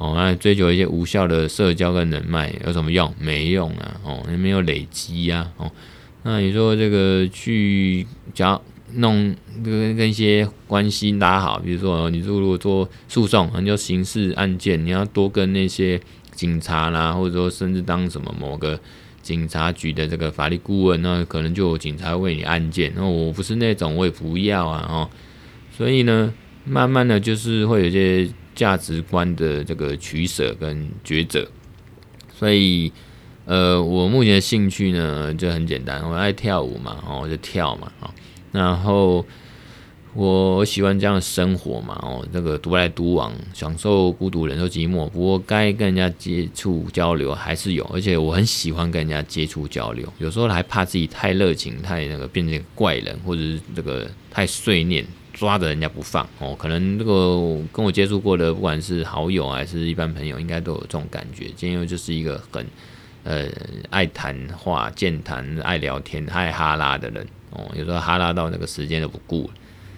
[0.00, 3.14] 哦，那追求一些无效的社交跟人脉有什么用？
[3.20, 4.00] 没用啊！
[4.02, 5.46] 哦，也没有累积呀！
[5.58, 5.70] 哦，
[6.22, 8.58] 那你说这个去交
[8.94, 16.00] 弄跟跟一些关系打好，比如说你如果做诉讼，你就刑事案件，你要多跟那些
[16.32, 18.80] 警察啦，或者说甚至当什么某个
[19.20, 22.90] 警察局的这个法律顾问，那可能就有警察为你案件。
[22.96, 24.86] 那我不是那种，我也不要啊！
[24.88, 25.10] 哦，
[25.76, 26.32] 所以呢，
[26.64, 28.26] 慢慢的就是会有些。
[28.60, 31.48] 价值观的这个取舍跟抉择，
[32.38, 32.92] 所以
[33.46, 38.10] 呃，我目前的兴趣呢就很简单，我爱跳舞嘛，哦，我就跳嘛，哦，
[38.52, 39.24] 然后
[40.12, 45.08] 我喜欢这样的生活嘛，哦，这个独来独往，享受孤独，忍受寂寞。
[45.08, 55.02] 不过该跟人家接触交流还是有，而且我很喜欢跟人家接触交流，有时候还怕自己太热情，太那个变成怪人，或者是这个太碎念。
[55.32, 61.46] 抓着人家不放哦，可能这个跟我接触过的，不管是好友还是一般朋友，应该都有这种感觉。
[61.56, 62.66] 今天就是一个很
[63.24, 63.48] 呃
[63.90, 69.48] 爱谈话、健谈、爱聊天、爱哈拉的人哦，有时候哈拉到那个时间都不顾，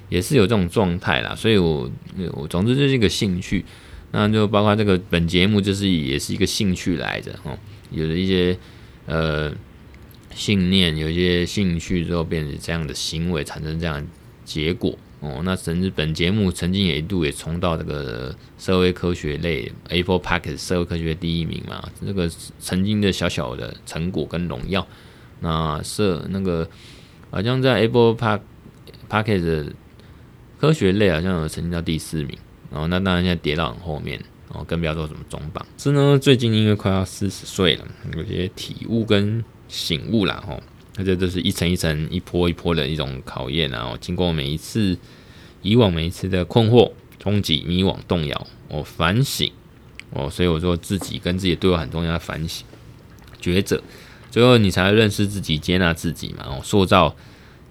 [0.09, 1.35] 也是有这种状态啦。
[1.35, 1.91] 所以我
[2.35, 3.65] 我总之就是一个兴趣，
[4.11, 7.59] 那就包括这个本节目就是也是一个兴趣来着哦，
[7.91, 8.57] 有了一些
[9.07, 9.53] 呃
[10.35, 14.07] 信念，有一些兴趣之后变成这样的行为，产生这样的
[14.45, 14.99] 结果。
[15.23, 24.85] 哦，那甚至本节目曾经也一度也冲到这个社会科学类 A4 Podcast 社会科学第一名嘛，这个曾经的小小的成果跟荣耀。
[25.39, 26.69] 那社那个
[27.31, 28.41] 好像在 A4 Podcast
[29.09, 29.73] Podcast
[30.59, 32.37] 科学类好像有曾经到第四名，
[32.73, 35.65] 然后那当然现在跌到很后面，哦，更不要说什么中榜。
[35.79, 40.61] 是呢，最近因为快要四十岁了，有些体悟跟醒悟啦，吼。
[41.03, 44.97] 这都是一层一层、一波一波的一种考验，然后经过每一次、
[45.63, 49.51] 以往每一次的困惑、冲击、迷惘、动摇，我反省，
[50.11, 52.67] 哦，所以我说自己跟自己对我很重要的反省、
[53.41, 53.83] 抉择，
[54.31, 57.15] 最后你才会认识自己、接纳自己嘛，哦，塑造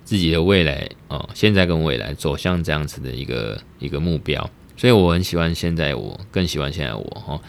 [0.04, 7.42] 自己的未来，哦，现在跟未来走向这样子的一个一个目标，所以我很喜欢现在我，更喜欢现在我，哦，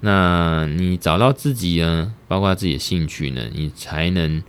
[0.00, 4.42] 那你找到自己呢，包括自己的兴趣呢，你才能。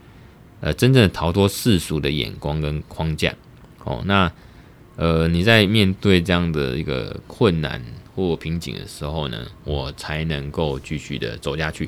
[0.60, 3.32] 呃，真正的逃脱世俗的眼光跟框架，
[3.84, 4.32] 哦，那
[4.96, 7.80] 呃，你在面对这样的一个困难
[8.16, 11.88] 或瓶颈的时候呢，我才能够继续的走下去。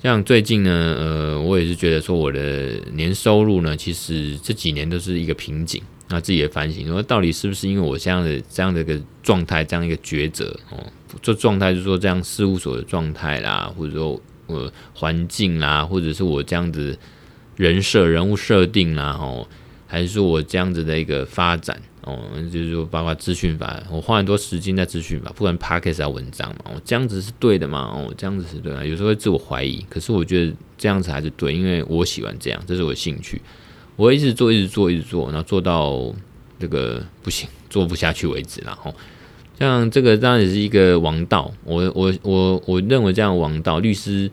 [0.00, 5.82] 像最近呢，呃，我也是觉得说我的年收入呢，其实这几年都是一个瓶颈。
[6.08, 10.78] 那自己的反省，说到底是不是因为我这样的这样的一个状态，这样一个抉择哦，
[11.20, 16.96] 这状态就是说这样事务所的状态啦，或者说呃环境啦，或者是我这样子。
[17.56, 19.46] 人设、人物设定啦，哦，
[19.86, 22.18] 还是说我这样子的一个发展哦，
[22.52, 27.80] 就是说包括资讯法，我花很多时间在资讯法，不管 Podcast 还文章嘛，哦，这样子是对的嘛？
[27.80, 33.40] 哦，这样子是对的，有时候会自我怀疑，可是我觉得这样子还是对，因为我喜欢这样，这是我的兴趣，
[33.96, 36.14] 我一直做，一直做，一直做，然后做到
[36.58, 38.94] 这个不行，做不下去为止，然后
[39.58, 44.30] 像这个当然也是一个王道，我我我我认为这样王道，律师。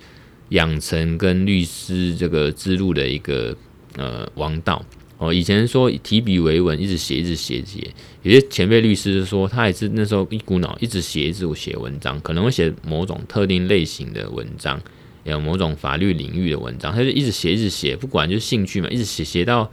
[0.53, 3.55] 养成跟律师这个之路的一个
[3.97, 4.83] 呃王道
[5.17, 7.91] 哦，以前说提笔为文，一直写一直写写，
[8.23, 14.81] 有些前辈律师说他也是那时候一股脑一直写一直写文章，可能会写某种特定类型的文章，
[15.23, 19.71] 有某种法律领域的文章，他就一直写一直写，不管就是兴趣嘛，一直写写到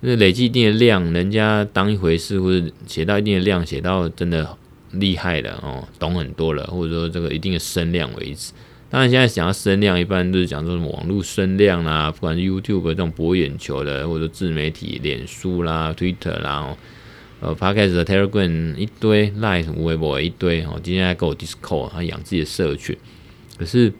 [0.00, 4.56] 那累积一定的量，人家当一回事，或者写到一定的量，写到真的
[4.92, 8.52] 厉害了哦，懂很多了，或者说这个一定的声量为止。
[8.90, 16.76] 当然，现在想要声量，一般都是讲说什么网络声量啦，不管是 YouTube 这种博眼球的，或者说自媒体、脸书啦、Twitter 啦，
[17.40, 22.96] 呃，Podcast 的 Telegram 一堆，Line 微博一堆，哦，今天还搞 Discord，还养自己的社群。
[23.56, 23.92] 可是，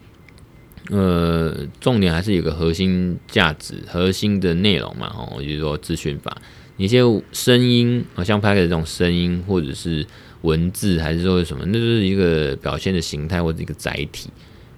[0.89, 6.35] 呃，重点还是有个核心价值、核心的内容嘛，哦，就是说资讯法，
[6.75, 6.99] 一些
[7.31, 10.05] 声音，好像 Podcast 这种声音，或者是
[10.41, 14.29] 文字，还是说什么，那就是一个表现的形态或者一个载体。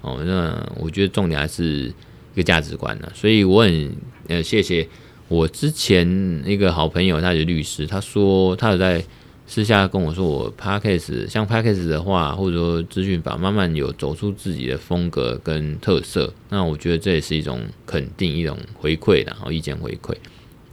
[0.04, 1.88] 哦，那我觉得重点还是
[2.34, 3.92] 一个价值观呢，所以我很
[4.28, 4.88] 呃谢谢
[5.30, 9.04] 我之前一个好朋友，他是律师，他说他有在
[9.48, 16.34] 私下跟我说，我 Podcast 像 Podcast 的话，或者说资讯法，慢慢有走出自己的风格跟特色。
[16.50, 20.16] 那我觉得这也是一种肯定，一种回馈，然后意见回馈。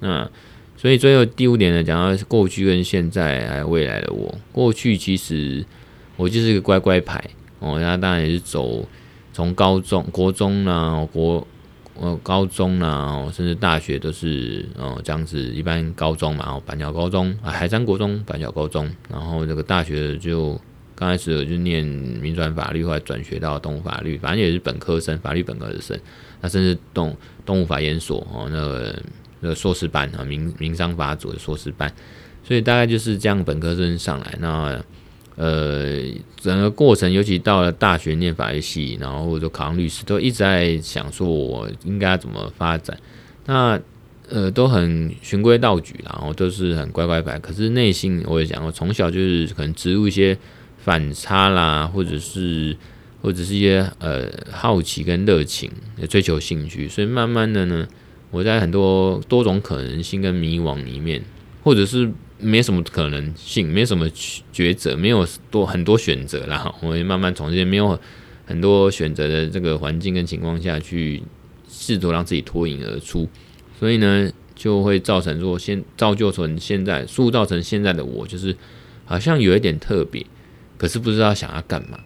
[0.00, 0.28] 那
[0.76, 4.34] 所以最后第五点呢，讲到过去跟现在还有未来的我。
[4.50, 5.64] 过去其实
[6.16, 7.22] 我就是一个乖乖牌
[7.58, 8.88] 哦，那当然也是走
[9.32, 11.46] 从高中、国中啊，国。
[12.00, 20.58] 呃，高中啊，甚至大学都是呃这样子，一般高中嘛，哦板桥高中啊，海山国中、板桥高中，然后这个大学就
[20.94, 25.98] 刚开始就念民传法律，后来转学到东吴法律，反正也是本科生，法律本科生，
[26.40, 27.14] 那甚至东
[27.44, 29.02] 东吴法研所哦，那个
[29.40, 31.92] 那个硕士班啊，民民商法组的硕士班，
[32.42, 34.82] 所以大概就是这样本科生上来那。
[35.42, 36.02] 呃，
[36.36, 42.94] 整个过程，尤其到了大学念法律系，然后或者说考上律师，都一直在想说，我应该怎么发展。
[43.46, 43.80] 那
[44.28, 47.38] 呃，都很循规蹈矩，然后都是很乖乖牌。
[47.38, 50.36] 可是内心我也讲过，从小就是可能植入一些
[50.76, 52.76] 反差啦，或者是
[53.22, 55.70] 或者是一些呃好奇跟热情，
[56.10, 56.86] 追求兴趣。
[56.86, 57.88] 所以慢慢的呢，
[58.30, 61.22] 我在很多多种可能性跟迷惘里面，
[61.64, 62.12] 或者是。
[62.40, 64.08] 没什么可能性，没什么
[64.52, 66.74] 抉择，没有多很多选择啦。
[66.80, 67.98] 我会慢慢从这些没有
[68.46, 71.22] 很多选择的这个环境跟情况下去
[71.68, 73.28] 试图让自己脱颖而出，
[73.78, 78.56] 所以呢，就会造成说现造就成现在塑造成现在的我，就是
[79.04, 80.24] 好像有一点特别，
[80.76, 81.98] 可是不知道想要干嘛。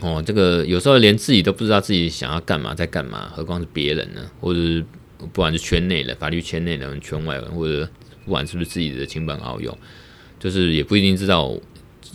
[0.00, 4.30] 哦，这个有时候连自己都不知道自己想要干嘛，在干嘛，何况是别人呢？
[4.40, 4.84] 或者是
[5.18, 7.88] 不管是圈内的法律圈内的人、圈外人，或者。
[8.28, 9.76] 不管是不是自己的亲朋好友，
[10.38, 11.50] 就是也不一定知道，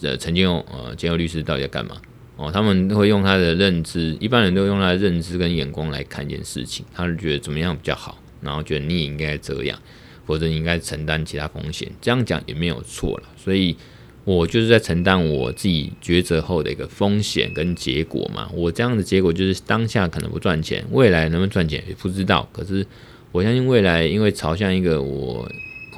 [0.03, 1.99] 呃，曾经呃，兼佑律师到底在干嘛
[2.35, 2.51] 哦？
[2.51, 9.79] 他们会用他的认知，一般人都用他的认知跟眼光来看一件事情，他是觉得怎么样比较好，然后觉得你也应该这样，
[10.27, 13.23] 或者你应该承担其他风险，这样讲也没有错了。
[13.35, 13.75] 所以
[14.23, 18.47] 我就是在承担我自己抉择后的一个风险跟结果嘛。
[18.53, 22.47] 我这样的结果就是当下可能不赚钱，未来能不能赚钱也不知道。
[22.53, 22.85] 可是
[23.31, 25.49] 我相信未来，因为朝向一个我。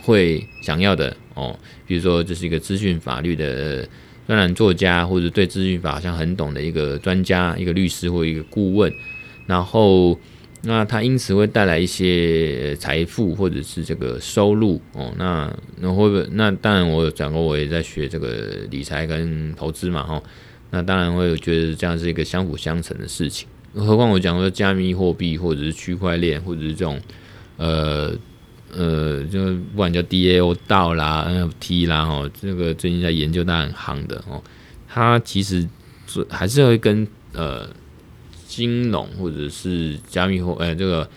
[0.05, 3.87] 会想要的哦，比如说这是一个资讯法律的
[4.27, 8.93] 专栏作家，或者对资讯法好像很懂的一个专家、一个律师或一个顾问，
[9.47, 10.17] 然后
[10.61, 16.27] 那他因此会带来一些财富或者是这个收入哦，那那会不会？
[16.33, 20.21] 那当然我有讲过，我也在学这个理财跟投资嘛哈，
[20.69, 23.47] 那当然会觉得这样是一个相辅相成的事情。
[23.73, 27.01] 何况我讲说加密货币或者是区块链或者是这种
[27.57, 28.15] 呃。
[28.75, 29.39] 呃，就
[29.71, 34.43] 不管叫 DAO 道啦、NFT 啦，哦，这个最近在研究，它很夯的哦。
[34.87, 35.67] 它其实
[36.29, 37.69] 还是会跟呃
[38.47, 41.09] 金融或者是加密货，呃，这个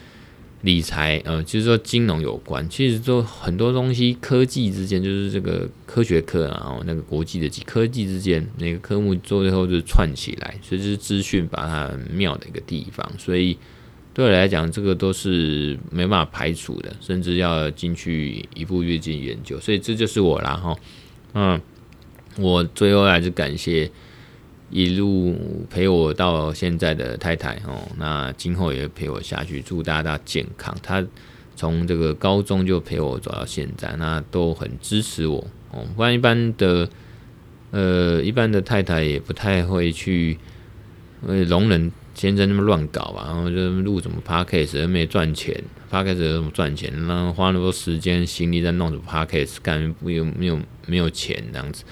[0.63, 2.69] 理财，呃，其实说金融有关。
[2.69, 13.59] 其实说很多东西，科技之间就是这个科学课啊，然后那个国际的科技之间那个科目最后就串起来，所以就是资讯把它很妙的一个地方，所以。
[14.19, 20.77] 对我来讲，这个都是没办法排除的，甚至要进去一步越进研究，所以这就是我啦哈。
[21.35, 21.61] 嗯，
[22.37, 23.89] 我最后还是感谢
[24.71, 25.37] 一路
[25.71, 30.77] 陪我到现在的太太哦，那今后也陪我下去，祝大家健康。
[30.83, 31.07] 她
[31.55, 35.87] 从这个高中就陪我走到现在，那都很支持我哦。
[35.95, 36.89] 不然一般的
[37.71, 40.37] 呃，一般的太太也不太会去
[41.25, 41.93] 呃容忍。
[42.19, 45.55] 先在那么乱搞吧，然后就录什么 podcast 又没赚钱
[45.89, 46.93] ，podcast 又怎么赚钱？
[47.07, 51.85] 然后花那么多时间心力在弄什么 podcast，干没有没有没有钱这样子，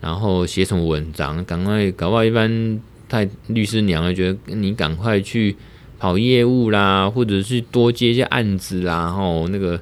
[0.00, 5.54] 然后写什么文章，赶快搞不好一般太律师娘会觉得你赶快去
[5.98, 9.78] 跑业务啦，或者是多接一些案子啦，然后那个。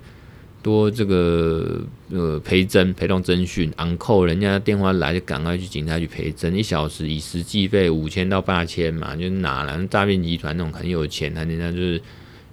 [0.65, 1.79] 多这个
[2.15, 12.01] 呃陪诊陪同侦讯昂扣，人家电话来就赶快去警察局陪诊，一小时以时计费五千到八千嘛，就拿了诈骗集团那种很有钱，他人家就是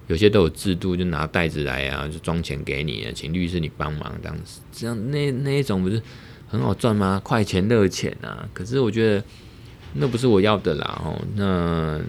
[0.08, 6.02] 有些都有制度，就拿袋子来啊，就装钱给你，请律师你帮忙这样子，这样那那一种不是
[6.48, 7.20] 很好赚吗？
[7.22, 8.48] 快钱热钱啊！
[8.52, 9.24] 可是我觉得
[9.94, 12.00] 那不是我要的啦哦，那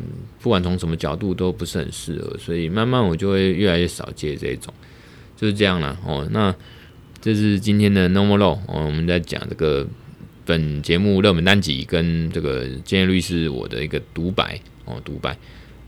[0.42, 4.74] 不管从什么角度都不是很适合，所以慢慢我就会越来越少接这种。
[5.36, 6.56] 就是这样了哦，那
[7.24, 9.88] 这是今天的 No More Law 哦，我们在讲这个
[10.46, 15.38] 本节目热门单集跟这个兼佑律师我的一个独白哦，独白，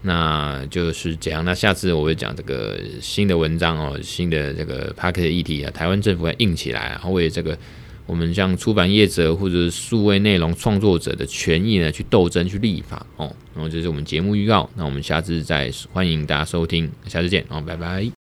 [0.03, 1.43] 那就是这样。
[1.43, 7.57] 那下次我会讲这个新的文章哦，新的这个 Podcast 议题啊，台湾政府要硬起来，然后为这个
[8.05, 13.35] 我们像出版业者或者数位内容创作者的权益呢去斗争去立法哦。
[13.53, 18.14] 然后这是我们节目预告，那我们下次再欢迎大家收听，下次见哦，拜拜。